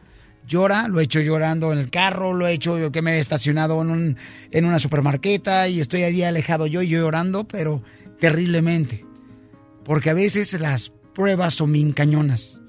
[0.48, 3.20] Llora, lo he hecho llorando en el carro, lo he hecho yo que me he
[3.20, 4.18] estacionado en, un,
[4.50, 7.84] en una supermarqueta y estoy allí alejado yo y yo llorando, pero
[8.20, 9.06] terriblemente.
[9.84, 12.62] Porque a veces las pruebas son bien cañonas.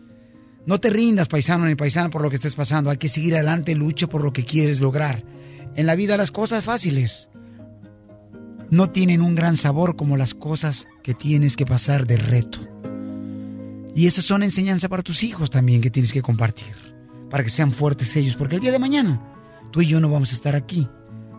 [0.67, 2.91] No te rindas, paisano ni paisana, por lo que estés pasando.
[2.91, 5.25] Hay que seguir adelante, lucha por lo que quieres lograr.
[5.77, 7.31] En la vida las cosas fáciles
[8.71, 12.59] no tienen un gran sabor como las cosas que tienes que pasar de reto.
[13.95, 16.77] Y esas son enseñanza para tus hijos también que tienes que compartir,
[17.31, 19.21] para que sean fuertes ellos, porque el día de mañana
[19.71, 20.89] tú y yo no vamos a estar aquí,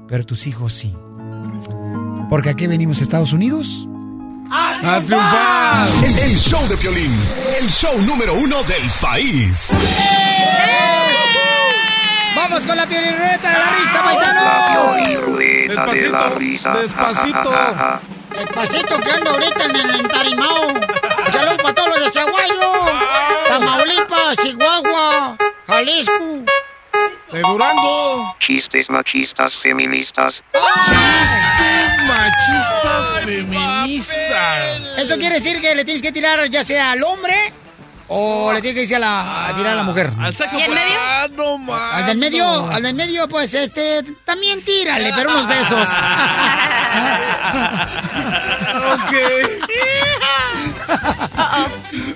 [0.08, 0.94] pero tus hijos sí.
[2.30, 3.88] Porque aquí venimos a Estados Unidos
[4.52, 5.88] ¡A triunfar!
[6.04, 7.14] El, el show de Piolín,
[7.62, 9.72] el show número uno del país.
[12.36, 15.08] ¡Vamos con la piolirreta de la risa, La paisanos!
[15.08, 16.74] piolirrueta de la risa.
[16.74, 17.52] Despacito.
[18.32, 20.68] Despacito que ando ahorita en el entarimao.
[21.34, 22.72] Saludos para todos los de Chaguayo,
[23.48, 25.38] Tamaulipas, Chihuahua,
[25.80, 26.44] Jalisco.
[27.32, 28.36] De Durango.
[28.46, 30.44] Chistes machistas feministas.
[30.52, 34.98] Chistes machistas feministas.
[34.98, 37.54] Eso quiere decir que le tienes que tirar ya sea al hombre
[38.10, 40.12] o le tienes que decir a, la, a tirar a la mujer.
[40.20, 40.90] Al sexo ¿Y en opuesto.
[40.90, 41.00] medio?
[41.02, 41.94] Ah, no más.
[41.94, 45.88] Al del medio, al del medio, pues este, también tírale, pero unos besos.
[48.96, 49.14] ok.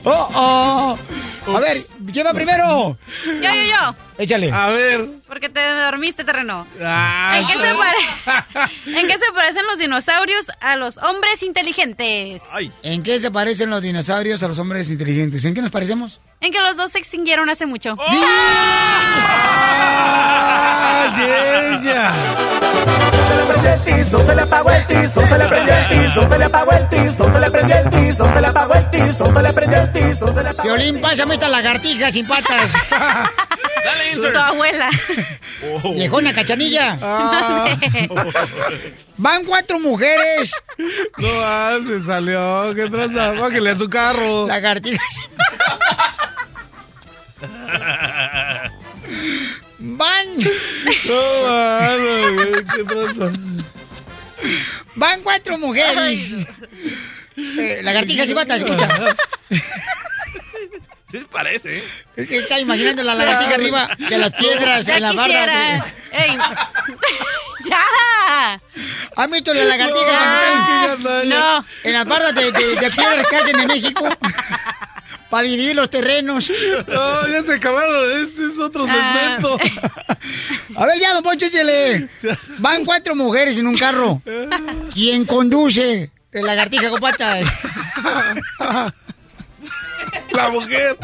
[0.06, 0.98] oh, oh.
[1.56, 1.78] A ver,
[2.14, 2.98] ¿quién va primero?
[3.26, 3.96] Yo, yo, yo.
[4.18, 4.52] Échale.
[4.52, 5.06] A ver.
[5.28, 6.66] Porque te dormiste, terreno.
[6.82, 12.44] Ah, ¿En qué, se pare- ¿En qué se parecen los dinosaurios a los hombres inteligentes?
[12.84, 15.44] ¿En qué se parecen los dinosaurios a los hombres inteligentes?
[15.46, 16.22] ¿En qué nos parecemos?
[16.40, 17.98] En que los dos se extinguieron hace mucho.
[20.06, 21.22] ¡Ay,
[21.82, 22.14] ella!
[23.10, 23.23] Se le
[23.64, 26.46] prendió el tizo, se le apagó el tizo, se le prendió el tizo, se le
[26.46, 29.54] apagó el tizo, se le prendió el tizo, se le apagó el tizo, se le
[29.54, 32.74] prendió el tizo, se le apagó Violín, pásame esta lagartija sin patas.
[32.90, 34.90] Dale, Su abuela.
[35.94, 36.96] Viejona cachanilla.
[39.18, 40.52] Van cuatro mujeres.
[41.18, 42.74] No, ah, se salió.
[42.76, 43.32] ¿Qué traza?
[43.34, 44.48] Bájale a su carro.
[44.48, 45.02] Lagartijas.
[49.86, 50.28] Van.
[51.08, 53.32] No, no, güey, ¿Qué traza?
[54.96, 56.32] Van cuatro mujeres.
[57.36, 58.88] Eh, lagartijas y patas, escucha.
[61.12, 61.84] Sí se parece, ¿eh?
[62.16, 65.86] Es que está imaginando la lagartija arriba de las piedras Ya en la barda.
[66.12, 66.32] Ey,
[67.70, 68.62] ¡Ya!
[69.16, 71.66] ¿Has visto la lagartija No.
[71.84, 74.08] en las bardas de, de- de piedras que hacen en México?
[75.34, 76.52] Para dividir los terrenos.
[76.88, 78.24] No, ya se acabaron.
[78.24, 79.58] Este es otro segmento.
[80.76, 82.08] A ver, ya, don Poncho, échele.
[82.60, 84.22] Van cuatro mujeres en un carro.
[84.94, 86.12] ¿Quién conduce?
[86.32, 87.48] El lagartija con patas.
[90.34, 91.00] La mujer.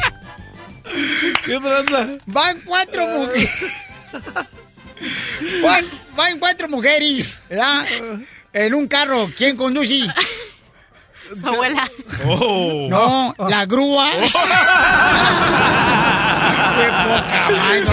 [1.44, 2.08] ¿Qué tranza?
[2.26, 3.50] Van cuatro mujeres.
[5.60, 7.84] Van, van cuatro mujeres, ¿verdad?
[8.52, 9.28] En un carro.
[9.36, 10.06] ¿Quién conduce?
[11.38, 11.90] Su abuela.
[12.26, 12.86] Oh.
[12.90, 14.10] No, la grúa.
[16.76, 17.84] Qué poca madre.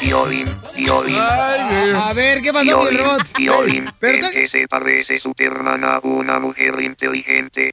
[0.00, 1.18] Piolín, Piolín.
[1.18, 3.20] A, a ver, ¿qué pasó, mi Piolín, Rod?
[3.36, 7.72] Piolín, Pero ¿en tú- qué se parece Superman a una mujer inteligente?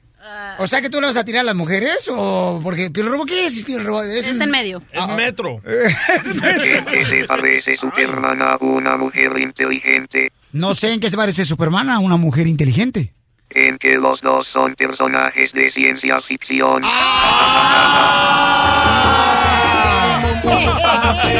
[0.58, 3.24] O sea, que tú le vas a tirar a las mujeres o porque Pio Robo
[3.24, 4.02] qué es Robo?
[4.02, 4.82] Es un- en medio.
[4.92, 5.60] Es metro.
[5.64, 10.32] ¿En qué se parece Superman a una mujer inteligente?
[10.52, 13.14] No sé en qué se parece Superman a una mujer inteligente.
[13.52, 16.82] En que los dos son personajes de ciencia ficción.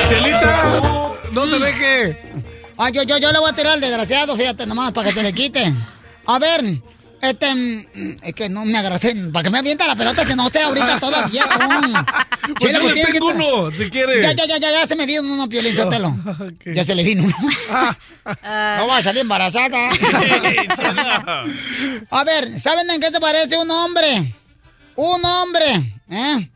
[0.09, 0.73] Chelita,
[1.33, 2.33] no se deje.
[2.77, 5.23] Ah, yo, yo, yo le voy a tirar al desgraciado, fíjate nomás, para que te
[5.23, 5.73] le quite.
[6.27, 6.61] A ver,
[7.21, 10.47] este, mm, es que no me agarré, para que me avienta la pelota, que no
[10.47, 11.45] esté ahorita todavía.
[12.59, 14.23] Pues Chela, yo le tiene que tengo uno, si quiere.
[14.23, 16.17] Ya, ya, ya, ya, ya se me vino uno, Piolín, Sotelo.
[16.65, 17.37] Ya se le vino uno.
[18.25, 19.89] no va a salir embarazada.
[22.11, 24.35] A ver, ¿saben en qué se parece un hombre?
[24.97, 26.51] Un hombre, ¿eh?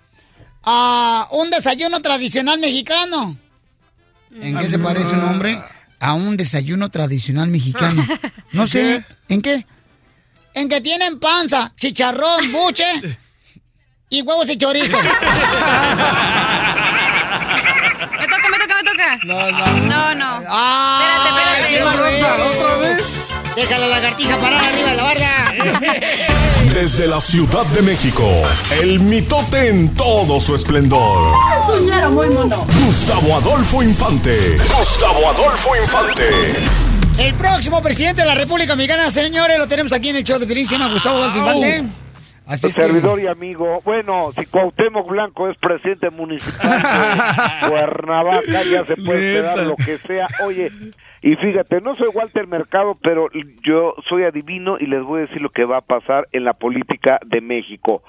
[0.65, 3.37] A un desayuno tradicional mexicano.
[4.35, 5.63] ¿En qué se parece un hombre
[6.01, 8.05] a un desayuno tradicional mexicano?
[8.53, 9.67] No sé, ¿en qué?
[10.55, 12.87] En que tienen panza, chicharrón, buche
[14.09, 14.97] y huevos y chorizo.
[18.19, 19.19] Me toca, me toca, me toca.
[19.25, 19.67] No, no.
[19.83, 20.41] No, no.
[20.49, 22.43] Ah, espérate, espérate.
[22.43, 23.05] ¿Otra vez?
[23.57, 25.55] Deja la lagartija parada arriba de la barda.
[26.75, 28.29] Desde la Ciudad de México,
[28.81, 31.35] el mitote en todo su esplendor.
[32.11, 32.67] muy mono.
[32.87, 34.57] Gustavo Adolfo Infante.
[34.77, 36.55] Gustavo Adolfo Infante.
[37.19, 40.47] El próximo presidente de la República Mexicana, señores, lo tenemos aquí en el show de
[40.47, 41.85] Pirín, se llama Gustavo Adolfo Infante.
[42.47, 43.81] Así es que- servidor y amigo.
[43.85, 49.97] Bueno, si Cuauhtémoc Blanco es presidente municipal de Cuernavaca, ya se puede esperar lo que
[49.99, 50.27] sea.
[50.45, 50.71] Oye,
[51.23, 53.29] y fíjate, no soy Walter Mercado, pero
[53.67, 56.53] yo soy adivino y les voy a decir lo que va a pasar en la
[56.53, 58.03] política de México.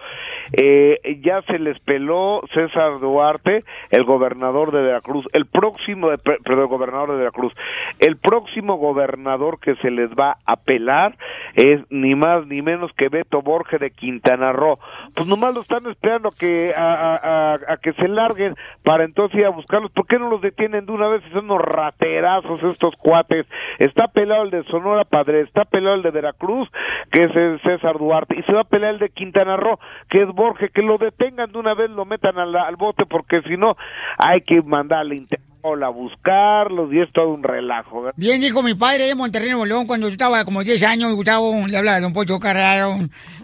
[0.53, 6.39] Eh, ya se les peló César Duarte, el gobernador de Veracruz, el próximo, eh, per-
[6.43, 7.53] perdón, gobernador de Veracruz,
[7.99, 11.15] el próximo gobernador que se les va a pelar
[11.55, 14.77] es ni más ni menos que Beto Borges de Quintana Roo.
[15.15, 19.39] Pues nomás lo están esperando a que a, a- a- que se larguen para entonces
[19.39, 19.91] ir a buscarlos.
[19.91, 21.23] ¿Por qué no los detienen de una vez?
[21.33, 23.45] Son unos raterazos estos cuates.
[23.79, 26.69] Está pelado el de Sonora Padre, está pelado el de Veracruz,
[27.11, 29.79] que es César Duarte, y se va a pelear el de Quintana Roo,
[30.09, 33.41] que es Borges, que lo detengan de una vez, lo metan al, al bote, porque
[33.47, 33.75] si no,
[34.17, 38.03] hay que mandarle Interpol a buscarlos y es todo un relajo.
[38.03, 38.13] ¿verdad?
[38.17, 41.51] Bien dijo mi padre en Monterrey, Nuevo León, cuando yo estaba como 10 años, Gustavo,
[41.67, 42.97] le habla a don Pocho Carraro.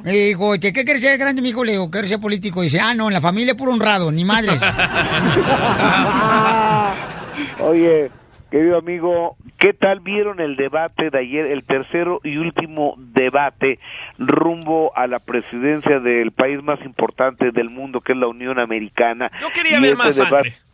[0.03, 1.63] Me dijo, "¿Qué- ¿qué quieres ser grande, mi hijo?
[1.63, 2.61] Le digo, quiero ser político.
[2.61, 4.51] dice, ah, no, en la familia puro honrado, ni madre.
[7.59, 8.11] Oye,
[8.51, 13.79] querido amigo, ¿qué tal vieron el debate de ayer, el tercero y último debate
[14.19, 19.31] rumbo a la presidencia del país más importante del mundo, que es la Unión Americana?
[19.39, 20.70] Yo quería Y ver ese más debate- sangre.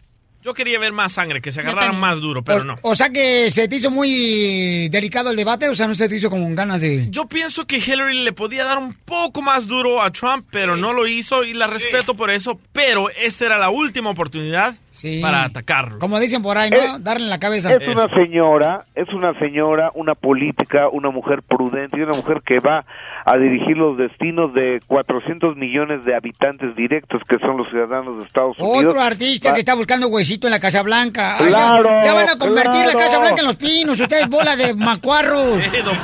[0.47, 2.77] Yo quería ver más sangre, que se agarraran más duro, pero no.
[2.81, 6.15] O sea que se te hizo muy delicado el debate, o sea, no se te
[6.15, 7.09] hizo con ganas de...
[7.09, 10.93] Yo pienso que Hillary le podía dar un poco más duro a Trump, pero no
[10.93, 12.61] lo hizo y la respeto por eso.
[12.71, 14.73] Pero esta era la última oportunidad
[15.21, 15.99] para atacarlo.
[15.99, 16.99] Como dicen por ahí, ¿no?
[16.99, 17.73] Darle en la cabeza.
[17.73, 22.59] Es una señora, es una señora, una política, una mujer prudente y una mujer que
[22.59, 22.85] va
[23.30, 28.25] a dirigir los destinos de 400 millones de habitantes directos que son los ciudadanos de
[28.25, 28.86] Estados Unidos.
[28.86, 31.36] Otro artista Va- que está buscando huesito en la Casa Blanca.
[31.38, 32.99] Ay, ya- Claro, ya, van a convertir la claro.
[32.99, 33.99] Casa Blanca en los pinos.
[33.99, 35.57] Ustedes bola de macuarros.
[35.84, 35.97] Don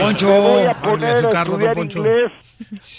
[0.00, 0.26] Poncho.
[0.28, 1.98] Me voy a poner a estudiar Poncho.
[2.00, 2.32] inglés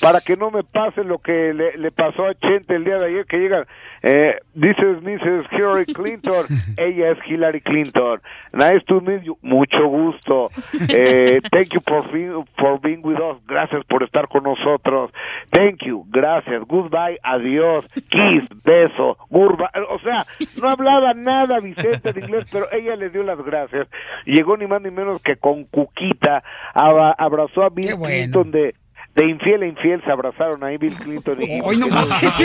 [0.01, 3.07] para que no me pase lo que le, le pasó a Chente el día de
[3.07, 3.65] ayer que llegan.
[4.05, 5.47] Eh, dices Mrs.
[5.51, 6.45] Hillary Clinton,
[6.77, 8.21] ella es Hillary Clinton.
[8.51, 10.49] Nice to meet you, mucho gusto.
[10.89, 15.11] Eh, thank you for being, for being with us, gracias por estar con nosotros.
[15.51, 19.69] Thank you, gracias, goodbye, adiós, kiss, beso, goodbye.
[19.89, 20.25] O sea,
[20.61, 23.87] no hablaba nada Vicente de inglés, pero ella le dio las gracias.
[24.25, 26.43] Llegó ni más ni menos que con Cuquita,
[26.73, 28.75] abrazó a Bill Clinton de
[29.15, 31.61] de infiel a infiel se abrazaron ahí Bill Clinton y...
[31.61, 32.43] Hoy no más este.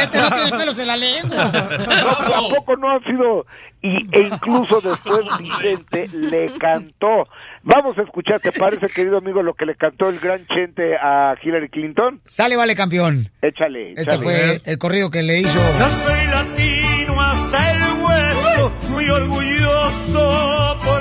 [0.00, 1.44] Este no tiene pelos en la lengua.
[1.44, 3.46] No, tampoco no ha sido...
[3.80, 7.28] Y, e incluso después Vicente le cantó.
[7.62, 11.36] Vamos a escuchar, ¿te parece, querido amigo, lo que le cantó el gran Chente a
[11.40, 12.20] Hillary Clinton?
[12.24, 13.28] Sale, vale, campeón.
[13.42, 15.60] Échale, Este fue el corrido que le hizo.
[15.78, 20.95] Yo soy latino hasta el hueso, muy orgulloso por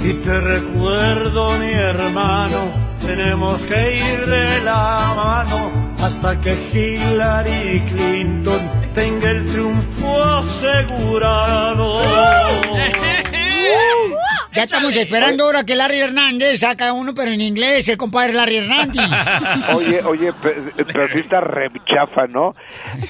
[0.00, 8.60] Y te recuerdo, mi hermano, tenemos que ir de la mano hasta que Hillary Clinton
[8.94, 12.02] tenga el triunfo asegurado.
[14.54, 18.56] Ya estamos esperando ahora que Larry Hernández saca uno, pero en inglés, el compadre Larry
[18.56, 19.02] Hernández.
[19.74, 22.54] Oye, oye, pe- pero sí está re chafa, ¿no?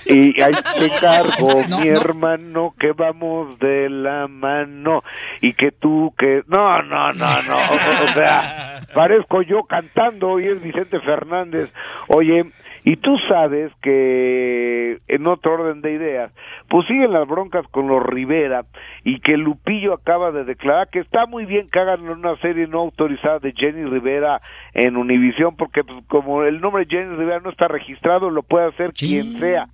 [0.06, 2.00] Y ahí te cargo, No, mi no.
[2.00, 5.02] hermano, que vamos de la mano.
[5.40, 6.42] Y que tú, que...
[6.46, 7.56] No, no, no, no.
[7.56, 11.70] O, o sea, parezco yo cantando y es Vicente Fernández.
[12.08, 12.44] Oye,
[12.84, 16.32] y tú sabes que en otro orden de ideas,
[16.68, 18.64] pues siguen las broncas con los Rivera
[19.04, 22.80] y que Lupillo acaba de declarar que está muy bien que hagan una serie no
[22.80, 24.40] autorizada de Jenny Rivera
[24.74, 28.92] en Univisión porque pues, como el nombre Jenny Rivera no está registrado lo puede hacer
[28.92, 29.68] quien sea.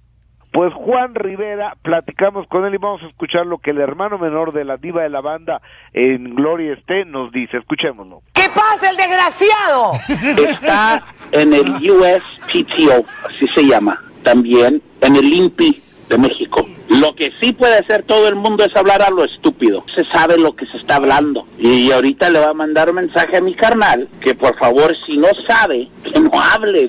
[0.53, 4.53] Pues Juan Rivera, platicamos con él y vamos a escuchar lo que el hermano menor
[4.53, 5.61] de la diva de la banda
[5.93, 7.59] en Gloria esté nos dice.
[7.59, 8.23] Escuchémoslo.
[8.33, 9.93] ¿Qué pasa, el desgraciado?
[10.51, 16.67] está en el USPTO, así se llama, también en el INPI de México.
[16.89, 19.85] Lo que sí puede hacer todo el mundo es hablar a lo estúpido.
[19.95, 21.47] Se sabe lo que se está hablando.
[21.59, 25.19] Y ahorita le va a mandar un mensaje a mi carnal que por favor, si
[25.19, 26.87] no sabe, que no hable.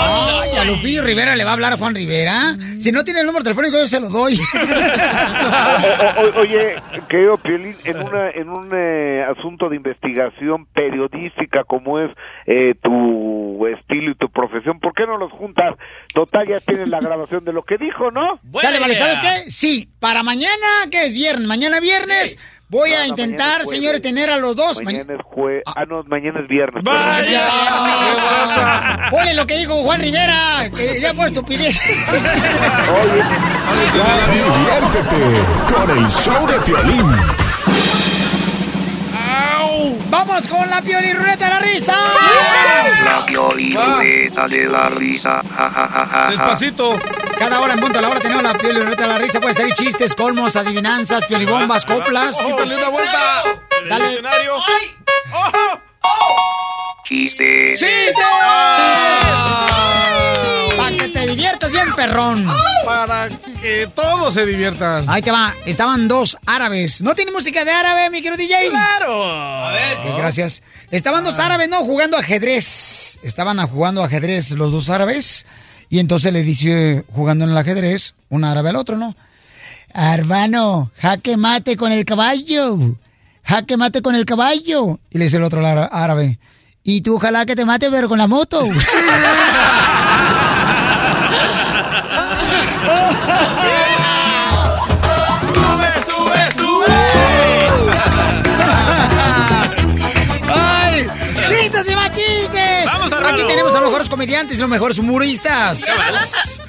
[0.00, 2.56] Ay, a Lupillo Rivera le va a hablar a Juan Rivera.
[2.78, 4.38] Si no tiene el número telefónico, yo se lo doy.
[4.38, 6.76] O- o- oye,
[7.08, 12.10] querido Piolín, en, una, en un eh, asunto de investigación periodística como es
[12.46, 15.74] eh, tu estilo y tu profesión, ¿por qué no los juntas?
[16.14, 18.40] Total, ya tienes la grabación de lo que dijo, ¿no?
[18.60, 19.50] Sale, vale, ¿sabes qué?
[19.50, 22.38] Sí, para mañana, que es viernes, mañana viernes,
[22.68, 24.82] voy No, a intentar, señores, tener a los dos.
[24.82, 25.62] Mañana es jue...
[25.66, 26.82] Ah, no, mañana es viernes.
[26.84, 27.48] ¡Vaya!
[29.10, 31.78] Ponle lo que dijo Juan Rivera, que ya por estupidez.
[34.32, 35.42] Diviértete
[35.72, 37.37] con el show de Piolín.
[40.10, 41.94] ¡Vamos con la pioli ruleta de la risa!
[43.04, 45.42] La pioliruleta de la risa.
[45.56, 46.58] Ja, ja, ja, ja, ja.
[47.38, 49.40] Cada hora en punto a la hora tenemos la pioli ruleta de la risa.
[49.40, 52.36] Puede ser chistes, colmos, adivinanzas, piolibombas, coplas.
[52.36, 53.42] Quítale una vuelta.
[53.88, 54.20] Dale.
[57.04, 57.80] Chistes.
[57.80, 58.14] ¡Chistes!
[58.14, 58.34] Para
[60.34, 60.57] que te
[61.38, 62.46] diviertas bien, perrón.
[62.84, 63.28] Para
[63.62, 65.08] que todos se diviertan.
[65.08, 65.54] Ahí te va.
[65.66, 67.00] Estaban dos árabes.
[67.00, 68.70] ¿No tiene música de árabe, mi querido DJ?
[68.70, 69.24] ¡Claro!
[69.66, 69.98] A ver.
[69.98, 70.62] Ok, gracias.
[70.90, 71.78] Estaban dos árabes, ¿no?
[71.84, 73.18] Jugando ajedrez.
[73.22, 75.46] Estaban jugando ajedrez los dos árabes.
[75.88, 79.16] Y entonces le dice, jugando en el ajedrez, un árabe al otro, ¿no?
[79.94, 82.76] Hermano, jaque mate con el caballo.
[83.44, 84.98] Jaque mate con el caballo.
[85.10, 86.38] Y le dice el otro ára- árabe.
[86.82, 88.62] Y tú ojalá que te mate, pero con la moto.
[104.08, 105.84] los comediantes y los mejores humoristas.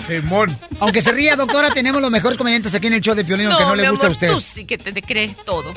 [0.05, 0.57] Simón.
[0.81, 3.63] Aunque se ría, doctora, tenemos los mejores comediantes aquí en el show de Piolín, aunque
[3.63, 4.31] no le gusta a usted.
[4.31, 5.73] Tú sí que te, te crees todo.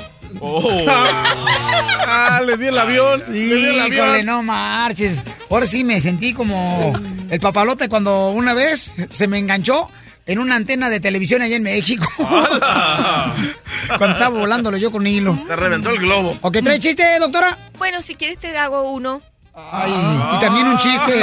[0.88, 3.22] Ah, le di el avión.
[3.28, 4.26] Le di el Híjole, avión.
[4.26, 5.22] no marches.
[5.48, 6.92] Ahora sí me sentí como
[7.30, 9.88] el papalote cuando una vez se me enganchó
[10.26, 12.08] en una antena de televisión allá en México.
[12.18, 15.38] cuando estaba volándolo yo con hilo.
[15.46, 16.36] Te reventó el globo.
[16.40, 17.56] ¿O qué trae chiste, doctora?
[17.78, 19.22] Bueno, si quieres te hago uno.
[19.54, 19.92] Ay,
[20.34, 21.20] y también un chiste.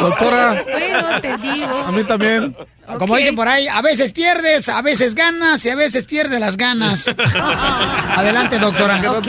[0.00, 0.64] Doctora.
[0.64, 1.84] Bueno, te digo.
[1.86, 2.56] A mí también.
[2.98, 6.56] Como dicen por ahí, a veces pierdes, a veces ganas y a veces pierdes las
[6.56, 7.08] ganas.
[8.16, 9.00] Adelante, doctora.
[9.12, 9.26] Ok,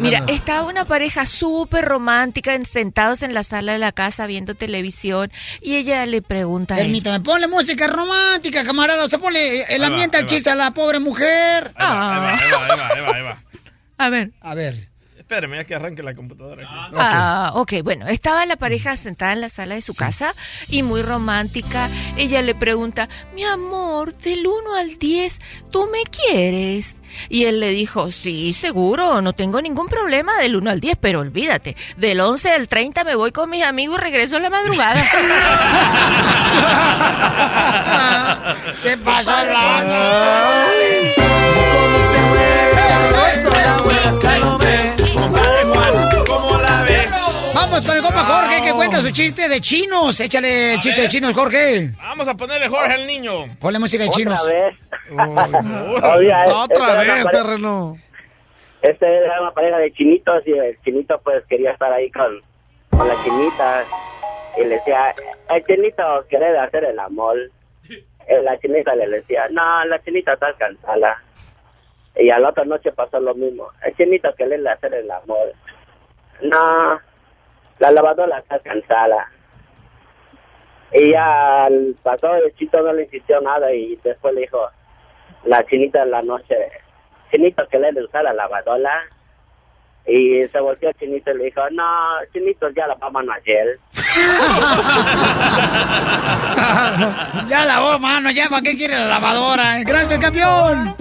[0.00, 4.54] Mira, estaba una pareja súper romántica en- sentados en la sala de la casa viendo
[4.54, 5.30] televisión
[5.60, 9.04] y ella le pregunta Permítame, ponle música romántica, camarada.
[9.04, 10.30] O sea, ponle el Ahí va, ambiente ahí al va.
[10.30, 11.72] chiste a la pobre mujer.
[11.76, 12.36] Ah.
[13.98, 14.32] A ver.
[14.40, 14.88] A ver.
[15.34, 16.62] Espérame, ya que arranque la computadora.
[16.62, 16.96] aquí.
[16.96, 20.32] Ah, ok, bueno, estaba la pareja sentada en la sala de su casa
[20.68, 21.88] y muy romántica.
[22.16, 25.40] Ella le pregunta, mi amor, del 1 al 10,
[25.72, 26.94] ¿tú me quieres?
[27.28, 31.18] Y él le dijo, sí, seguro, no tengo ningún problema del 1 al 10, pero
[31.18, 34.94] olvídate, del 11 al 30 me voy con mis amigos y regreso a la madrugada.
[38.82, 39.44] ¿Qué pasa,
[48.94, 50.20] cuenta su chiste de chinos.
[50.20, 51.90] Échale el chiste de chinos, Jorge.
[51.98, 53.32] Vamos a ponerle Jorge al niño.
[53.60, 54.40] Ponle música de chinos.
[54.40, 54.74] Otra vez.
[56.16, 57.96] Oye, Otra esta era vez, terreno.
[58.82, 62.40] Este era una pareja de chinitos y el chinito pues quería estar ahí con,
[62.90, 63.84] con la chinita
[64.58, 65.14] y le decía,
[65.50, 67.36] el chinito quiere hacer el amor.
[67.88, 71.22] Y la chinita le decía, no, la chinita está cansada.
[72.16, 73.68] Y a la otra noche pasó lo mismo.
[73.84, 75.52] El chinito quiere hacer el amor.
[76.42, 77.00] No,
[77.78, 79.30] la lavadora está cansada.
[80.92, 84.60] Y al- pasó, el chito no le insistió nada y después le dijo,
[85.44, 86.56] la chinita en la noche,
[87.30, 89.02] chinito que le de usar la lavadora.
[90.06, 91.84] Y se volteó chinito y le dijo, no,
[92.32, 93.78] chinito ya la vamos ayer.
[97.48, 99.80] ya lavó, mano, ya, ¿para qué quiere la lavadora?
[99.80, 100.94] Gracias, campeón.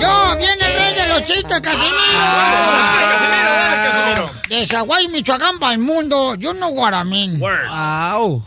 [0.00, 1.92] Yo, viene el rey de los chistes, Casimiro.
[4.48, 6.34] De Zaguay, Michoacán, para el mundo.
[6.34, 7.40] Yo no guaramín.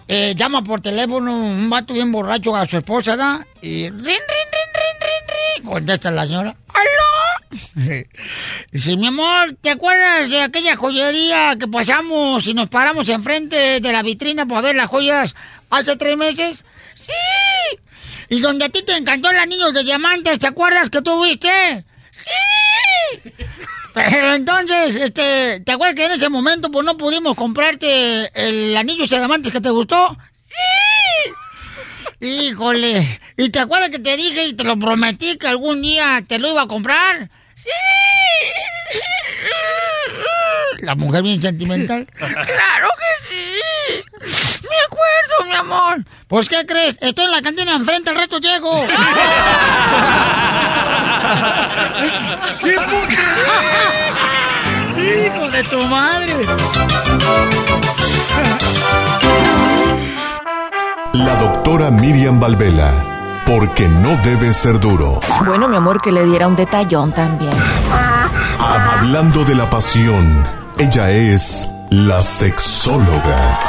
[0.08, 3.46] Eh, llama por teléfono un vato bien borracho a su esposa, ¿da?
[3.62, 4.75] Y rin, rin, rin.
[5.64, 6.56] Contesta la señora.
[6.74, 7.66] ¡Aló!
[8.72, 13.92] Dice, mi amor, ¿te acuerdas de aquella joyería que pasamos y nos paramos enfrente de
[13.92, 15.36] la vitrina para ver las joyas
[15.70, 16.64] hace tres meses?
[16.96, 17.12] ¡Sí!
[18.30, 21.86] Y donde a ti te encantó el anillo de diamantes, ¿te acuerdas que tuviste?
[22.12, 23.34] ¡Sí!
[23.94, 29.08] Pero entonces, este, ¿te acuerdas que en ese momento pues no pudimos comprarte el anillo
[29.08, 30.18] de diamantes que te gustó?
[32.26, 36.40] Híjole, ¿y te acuerdas que te dije y te lo prometí que algún día te
[36.40, 37.30] lo iba a comprar?
[37.56, 37.70] ¡Sí!
[40.80, 42.08] La mujer bien sentimental.
[42.18, 43.60] ¡Claro que sí!
[44.22, 46.04] Me acuerdo, mi amor.
[46.28, 46.98] Pues, ¿qué crees?
[47.00, 48.88] Estoy en la cantina enfrente, al resto llego.
[48.88, 48.96] ¡Qué!
[54.98, 56.34] ¡Hijo de tu madre!
[61.16, 65.22] La doctora Miriam Valvela, porque no debe ser duro.
[65.46, 67.54] Bueno, mi amor, que le diera un detallón también.
[68.60, 70.46] Hablando de la pasión,
[70.78, 73.60] ella es la sexóloga.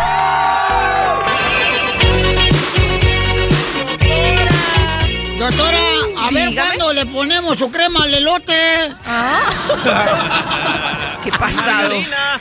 [5.38, 5.78] Doctora,
[6.18, 6.68] a ver Dígame.
[6.68, 8.54] cuándo le ponemos su crema al elote.
[11.24, 11.90] ¿Qué pasado?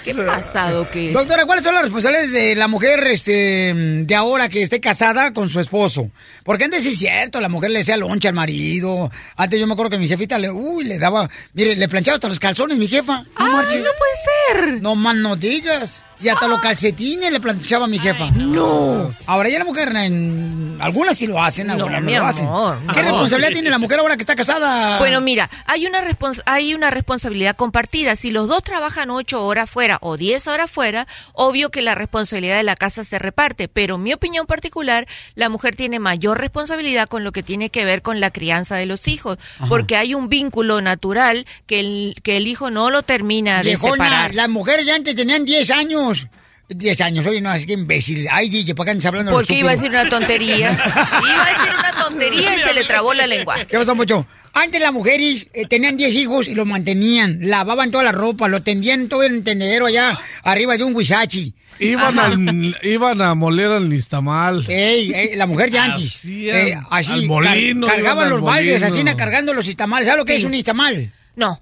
[0.04, 1.14] ¿Qué pasado que es?
[1.14, 5.50] Doctora, ¿cuáles son las responsabilidades de la mujer este, de ahora que esté casada con
[5.50, 6.12] su esposo?
[6.44, 9.10] Porque antes sí es cierto, la mujer le decía loncha al marido.
[9.38, 12.28] Antes yo me acuerdo que mi jefita le, uy, le daba, mire, le planchaba hasta
[12.28, 13.24] los calzones, mi jefa.
[13.24, 13.78] No, Ay, marche.
[13.80, 14.82] no puede ser.
[14.84, 16.04] No más no digas.
[16.22, 18.30] Y hasta los calcetines le planchaba mi jefa.
[18.32, 19.12] no.
[19.26, 22.48] Ahora ya la mujer, en, algunas sí lo hacen, algunas no, mi lo hacen.
[22.94, 25.00] ¿Qué responsabilidad tiene la mujer ahora que está casada?
[25.00, 28.16] Bueno, mira, hay una, respons- hay una responsabilidad compartida.
[28.16, 32.58] Si los dos trabajan ocho horas fuera o diez horas fuera, obvio que la responsabilidad
[32.58, 33.68] de la casa se reparte.
[33.68, 37.86] Pero en mi opinión particular, la mujer tiene mayor responsabilidad con lo que tiene que
[37.86, 39.38] ver con la crianza de los hijos.
[39.70, 44.34] Porque hay un vínculo natural que el, que el hijo no lo termina de separar.
[44.34, 46.28] las mujeres ya antes tenían 10 años.
[46.68, 48.28] 10 años, oye, no, así que imbécil.
[48.32, 50.72] Ay, DJ, ¿para qué andas hablando Porque iba a decir una tontería.
[50.72, 53.64] Iba a decir una tontería y se le trabó la lengua.
[53.66, 54.26] ¿Qué pasa, mucho?
[54.58, 58.64] Antes las mujeres eh, tenían 10 hijos y los mantenían, lavaban toda la ropa, lo
[58.64, 61.54] tendían todo el tendedero allá, arriba de un huizachi.
[61.78, 64.64] Iban, al, iban a moler al listamal.
[64.70, 66.16] Ey, ey, la mujer de antes.
[66.20, 70.08] Hacían Eh, así, al car- molino, cargaban los al baldes, así, cargando los istamales.
[70.08, 70.40] ¿Sabes lo que Sí.
[70.40, 71.12] es un istamal?
[71.36, 71.62] No.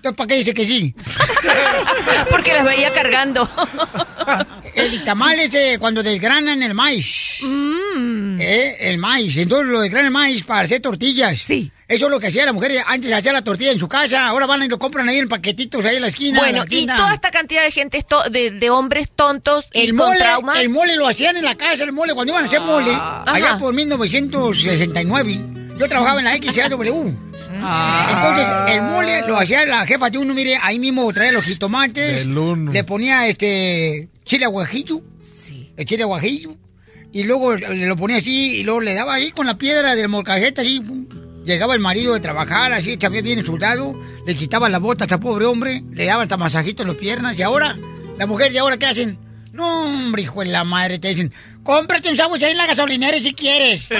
[0.00, 0.94] Entonces, ¿para qué dice que sí?
[2.30, 3.46] Porque las veía cargando.
[4.74, 7.38] El istamal es cuando desgranan el maíz.
[7.42, 8.40] Mm.
[8.40, 9.36] Eh, el maíz.
[9.36, 11.40] Entonces lo desgranan el maíz para hacer tortillas.
[11.40, 11.70] Sí.
[11.86, 12.82] Eso es lo que hacía la mujer.
[12.86, 14.28] Antes hacía la tortilla en su casa.
[14.28, 16.38] Ahora van y lo compran ahí en paquetitos ahí en la esquina.
[16.38, 19.96] en Bueno, la y toda esta cantidad de gente, de, de hombres tontos y El
[19.96, 20.24] con mole,
[20.62, 23.50] el mole lo hacían en la casa, el mole, cuando iban a hacer mole, allá
[23.50, 23.58] Ajá.
[23.58, 25.40] por 1969.
[25.78, 27.29] Yo trabajaba en la
[27.60, 28.16] XAW.
[28.16, 32.26] Entonces, el mole lo hacía la jefa de uno, mire, ahí mismo traía los jitomates,
[32.26, 35.02] le ponía este chile aguajillo,
[35.76, 36.56] el chile aguajillo,
[37.12, 40.08] y luego le lo ponía así, y luego le daba ahí con la piedra del
[40.08, 41.06] molcajete, así, pum.
[41.44, 45.46] llegaba el marido de trabajar, así, también bien soldado, le quitaban las botas a pobre
[45.46, 47.76] hombre, le daban hasta masajito en las piernas, y ahora,
[48.18, 49.18] la mujer, ¿y ahora qué hacen?
[49.52, 51.32] No, hombre, hijo de la madre, te dicen,
[51.62, 53.88] cómprate un sándwich ahí en la gasolinera si quieres.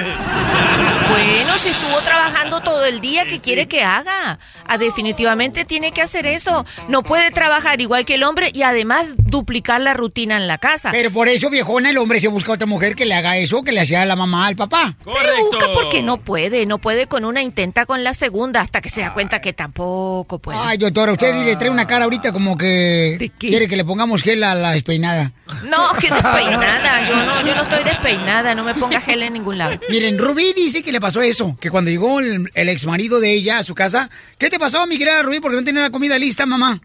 [1.10, 4.38] Bueno, si estuvo trabajando todo el día, ¿qué quiere que haga?
[4.64, 6.64] Ah, definitivamente tiene que hacer eso.
[6.86, 10.90] No puede trabajar igual que el hombre y además duplicar la rutina en la casa.
[10.92, 13.72] Pero por eso, viejona, el hombre se busca otra mujer que le haga eso que
[13.72, 14.94] le hacía a la mamá al papá.
[15.04, 18.88] Se busca porque no puede, no puede con una, intenta con la segunda hasta que
[18.88, 20.58] se da cuenta que tampoco puede.
[20.60, 24.44] Ay, doctora, usted le trae una cara ahorita como que quiere que le pongamos gel
[24.44, 25.32] a la despeinada.
[25.68, 27.08] No, que despeinada.
[27.08, 28.54] Yo no, yo no estoy despeinada.
[28.54, 29.78] No me ponga gel en ningún lado.
[29.88, 33.32] Miren, Rubí dice que le pasó eso, que cuando llegó el, el ex marido de
[33.32, 35.40] ella a su casa, ¿qué te pasó, mi querida Rubí?
[35.40, 36.80] Porque no tenía la comida lista, mamá.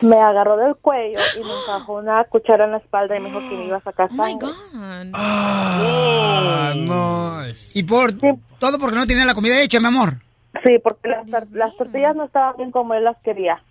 [0.00, 3.40] Me agarró del cuello y me encajó una cuchara en la espalda y me dijo
[3.40, 4.48] que me iba a sacar sangre.
[5.12, 7.42] Ah, no.
[7.74, 8.12] Y por
[8.58, 10.18] todo porque no tenía la comida hecha, mi amor.
[10.64, 13.62] Sí, porque las, tor- las tortillas no estaban bien como él las quería.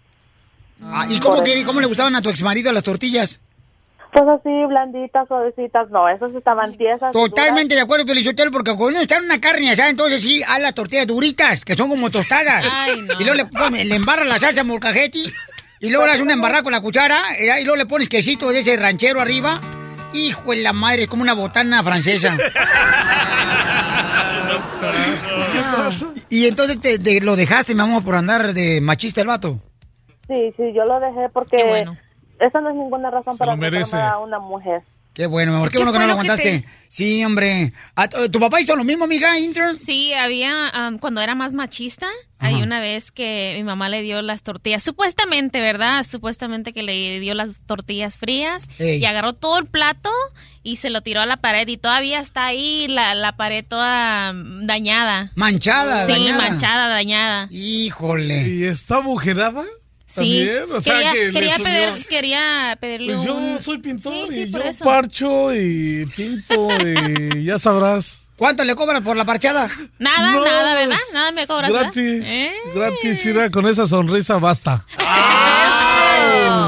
[0.82, 3.40] Ah, ¿Y cómo, que- cómo le gustaban a tu ex marido las tortillas?
[4.18, 7.12] Pues así, blanditas, suavecitas, no, esas estaban tiesas.
[7.12, 10.58] Totalmente de acuerdo, Pelichotelo, porque cuando uno está en una carne asada, entonces sí, a
[10.58, 12.66] las tortillas duritas, que son como tostadas.
[12.74, 13.14] Ay, no.
[13.20, 15.20] Y luego le, pone- le embarra la salsa molcajete,
[15.80, 18.50] y luego le haces una embarrada con la cuchara, eh, y luego le pones quesito
[18.50, 19.62] de ese ranchero arriba.
[20.14, 22.36] Hijo de la madre, es como una botana francesa.
[26.30, 29.60] y entonces te, te lo dejaste, mi amor, por andar de machista el vato.
[30.28, 31.86] Sí, sí, yo lo dejé porque
[32.40, 33.98] esa no es ninguna razón para lo merece.
[33.98, 34.82] a una mujer.
[35.14, 36.64] Qué bueno, mi amor, qué, bueno que no lo aguantaste.
[36.90, 37.74] Sí, hombre.
[37.96, 39.76] ¿A- ¿Tu papá hizo lo mismo, amiga, intern?
[39.76, 42.06] Sí, había, am, cuando era más machista,
[42.38, 46.04] hay una vez que mi mamá le dio las tortillas, supuestamente, ¿verdad?
[46.04, 49.00] Supuestamente que le dio las tortillas frías Ey.
[49.00, 50.12] y agarró todo el plato
[50.62, 54.34] y se lo tiró a la pared y todavía está ahí la, la pared toda
[54.36, 55.32] dañada.
[55.34, 56.38] Manchada, sí, dañada.
[56.50, 57.48] manchada, dañada.
[57.50, 58.48] Híjole.
[58.48, 59.64] ¿Y está agujerada?
[60.18, 61.66] Sí, También, o sea, quería, que le quería, subió.
[61.70, 63.60] pedir- quería pedirle Pues yo un...
[63.60, 64.84] soy pintor Sí, sí, y por yo eso.
[64.86, 66.68] parcho y pinto
[67.36, 68.24] y ya sabrás.
[68.36, 69.68] ¿Cuánto le cobran por la parchada?
[69.98, 70.98] Nada, No, nada, ¿verdad?
[71.12, 71.72] Nada me cobras.
[71.72, 72.24] Gratis,
[72.76, 74.86] gratis, mira, con esa sonrisa basta.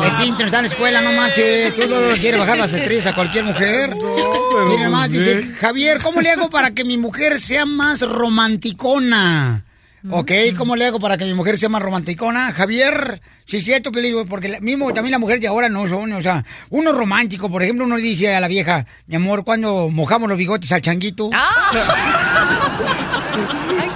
[0.05, 1.75] Es intern, está en la escuela, no marches.
[1.75, 3.95] Tú no quieres bajar las estrellas a cualquier mujer.
[3.95, 5.55] Mira más, pues, dice ¿eh?
[5.59, 9.63] Javier, ¿cómo le hago para que mi mujer sea más romanticona?
[10.09, 10.31] ¿Ok?
[10.57, 12.53] ¿Cómo le hago para que mi mujer sea más romanticona?
[12.53, 16.21] Javier, sí es cierto, peligro, porque mismo también la mujer de ahora no son, o
[16.21, 20.37] sea, uno romántico, por ejemplo, uno dice a la vieja, mi amor, cuando mojamos los
[20.37, 21.29] bigotes al changuito.
[21.33, 21.79] Ay,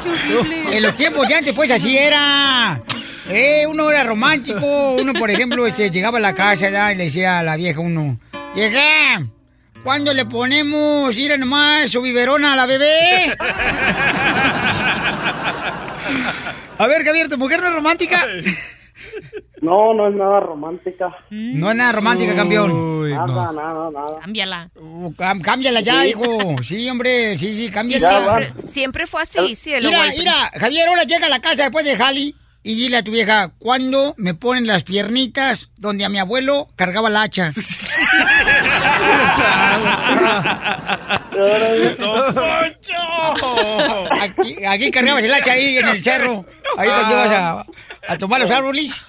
[0.04, 0.78] qué horrible.
[0.78, 2.82] En los tiempos de antes, pues así era.
[3.30, 4.96] Eh, uno era romántico.
[5.00, 6.92] Uno, por ejemplo, este, llegaba a la casa ¿verdad?
[6.92, 8.20] y le decía a la vieja uno,
[8.54, 9.26] vieja,
[9.84, 13.38] ¿cuándo le ponemos, ir nomás, su biberona a la bebé?
[16.78, 18.26] A ver, Javier, ¿tu mujer no es romántica?
[19.62, 21.10] No, no es nada romántica.
[21.30, 23.10] No es nada romántica, campeón.
[23.10, 24.20] nada, nada, nada.
[24.22, 24.70] Cámbiala.
[25.44, 26.08] cámbiala ya, Sí.
[26.10, 26.56] hijo.
[26.64, 28.10] Sí, hombre, sí, sí, cámbiala.
[28.10, 29.90] siempre, siempre fue así, cielo.
[29.90, 30.16] Mira, golpe.
[30.20, 33.52] mira, Javier, ahora llega a la casa después de Jali y dile a tu vieja,
[33.60, 37.50] ¿cuándo me ponen las piernitas donde a mi abuelo cargaba la hacha?
[44.44, 46.46] Aquí, aquí cargabas el hacha ahí en el cerro.
[46.78, 47.66] Ahí cuando ibas a,
[48.08, 49.06] a tomar los árboles.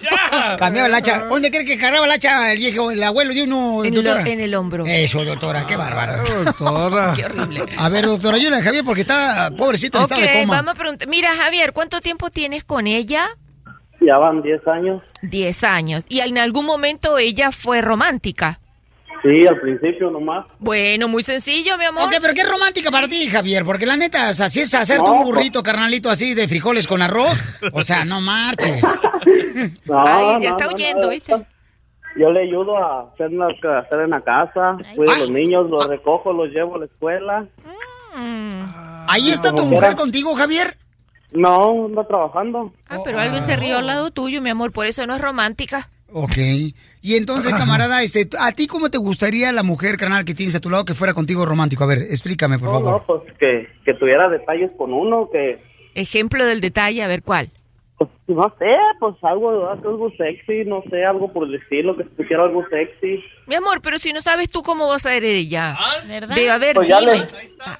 [0.57, 1.25] Cambiaba el hacha.
[1.25, 4.29] ¿Dónde crees que cargaba el hacha el viejo, el abuelo de uno, En, lo- doctora?
[4.29, 4.85] en el hombro.
[4.85, 6.17] Eso, doctora, qué bárbara.
[6.43, 7.13] Doctora.
[7.15, 7.63] Qué horrible.
[7.77, 10.55] A ver, doctora, ayúdame, Javier, porque está pobrecito en Ok, estado de coma.
[10.57, 11.07] vamos a preguntar.
[11.07, 13.25] Mira, Javier, ¿cuánto tiempo tienes con ella?
[14.01, 15.01] Ya van 10 años.
[15.21, 16.03] Diez años.
[16.09, 18.59] ¿Y en algún momento ella fue romántica?
[19.27, 20.45] Sí, al principio nomás.
[20.59, 22.03] Bueno, muy sencillo, mi amor.
[22.03, 25.03] Ok, pero qué romántica para ti, Javier, porque la neta, o sea, si es hacerte
[25.03, 28.83] No, un pues- burrito, carnalito, así de frijoles con arroz, o sea, no marches.
[29.85, 31.09] No, Ay, ya no, está huyendo, no.
[31.09, 31.33] ¿viste?
[32.17, 35.69] Yo le ayudo a hacer, la, a hacer en la casa, cuido a los niños,
[35.69, 37.45] los recojo, los llevo a la escuela.
[39.07, 40.77] ¿Ahí está tu mujer contigo, Javier?
[41.31, 42.73] No, ando trabajando.
[42.89, 45.89] Ah, pero alguien se rió al lado tuyo, mi amor, por eso no es romántica.
[46.17, 46.37] Ok.
[47.01, 50.61] Y entonces, camarada, este, ¿a ti cómo te gustaría la mujer, carnal, que tienes a
[50.61, 51.83] tu lado que fuera contigo romántico?
[51.83, 52.91] A ver, explícame, por No, favor.
[52.91, 55.59] no, pues que, que tuviera detalles con uno, que
[55.93, 57.49] Ejemplo del detalle, a ver cuál.
[58.27, 63.23] No sé, pues algo, algo sexy, no sé, algo por estilo, que tuviera algo sexy.
[63.47, 65.77] Mi amor, pero si no sabes tú cómo vas a ser ella.
[66.07, 66.35] ¿Verdad?
[66.35, 67.19] Debe haber, Pues ya dime.
[67.19, 67.27] le,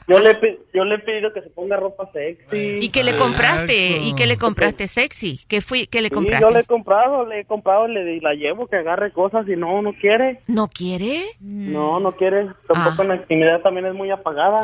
[0.07, 2.77] yo, le, yo le he pedido que se ponga ropa sexy.
[2.85, 3.97] ¿Y qué le compraste?
[4.03, 5.39] ¿Y qué le compraste sexy?
[5.49, 6.45] ¿Qué, fui, qué le Sí, compraste?
[6.45, 9.81] yo le he comprado, le he comprado, le la llevo que agarre cosas y no,
[9.81, 10.39] no quiere.
[10.47, 11.23] ¿No quiere?
[11.41, 12.47] No, no quiere.
[12.67, 14.61] Tampoco en la intimidad también es muy apagada.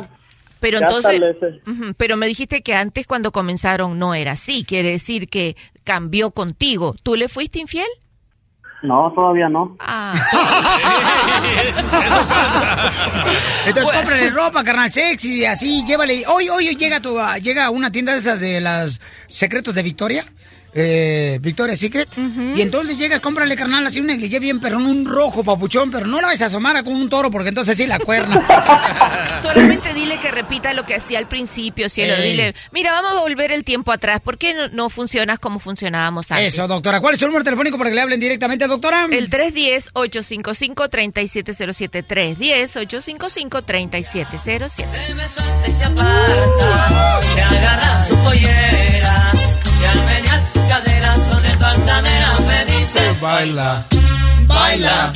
[0.61, 1.19] Pero Ya entonces,
[1.97, 6.95] pero me dijiste que antes cuando comenzaron no era así, quiere decir que cambió contigo.
[7.03, 7.87] ¿Tú le fuiste infiel?
[8.83, 9.75] No, todavía no.
[13.65, 16.23] Entonces cómprale ropa, carnal, sexy, así, llévale.
[16.27, 19.83] Hoy, hoy llega tu, a- llega a una tienda de esas de las secretos de
[19.83, 20.25] Victoria.
[20.73, 22.07] Eh, Victoria Secret
[22.55, 26.21] y entonces llegas, cómprale carnal así un negligé bien perrón, un rojo papuchón, pero no
[26.21, 29.39] la vas a asomar a con un toro porque entonces sí la cuerna.
[29.43, 32.15] Solamente dile que repita lo que hacía al principio, cielo.
[32.21, 34.21] Dile, mira, vamos a volver el tiempo atrás.
[34.21, 36.53] ¿Por qué no, no funcionas como funcionábamos antes?
[36.53, 37.01] Eso, doctora.
[37.01, 39.07] ¿Cuál es su número telefónico para que le hablen directamente, doctora?
[39.11, 42.05] El 310-855-3707.
[42.07, 44.69] 310-855-3707.
[44.69, 44.83] se
[45.83, 49.31] aparta, se agarra su pollera
[49.81, 49.99] y al
[50.53, 53.85] su cadera soneto altanera me dice Baila,
[54.47, 55.11] baila,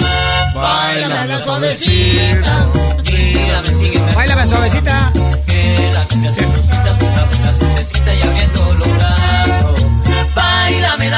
[0.53, 2.67] baila la suavecita.
[3.11, 4.15] Mírame, sígueme.
[4.15, 5.11] Báilame suavecita.
[5.47, 9.55] Que la cumbia se abre la suavecita y abriendo los brazos.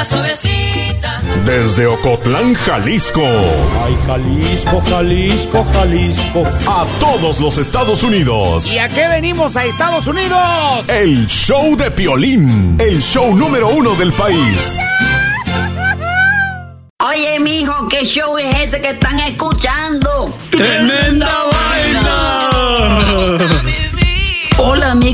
[0.04, 1.22] Suavecita.
[1.44, 3.22] Desde Ocotlán, Jalisco.
[3.22, 6.44] Ay, Jalisco, Jalisco, Jalisco.
[6.66, 8.70] A todos los Estados Unidos.
[8.70, 10.38] ¿Y a qué venimos a Estados Unidos?
[10.88, 12.76] El show de Piolín.
[12.78, 14.78] El show número uno del país.
[17.00, 20.36] Oye, mijo, ¿qué show es ese que están escuchando?
[20.50, 22.00] ¡Tremenda vaina!
[22.00, 22.07] Hola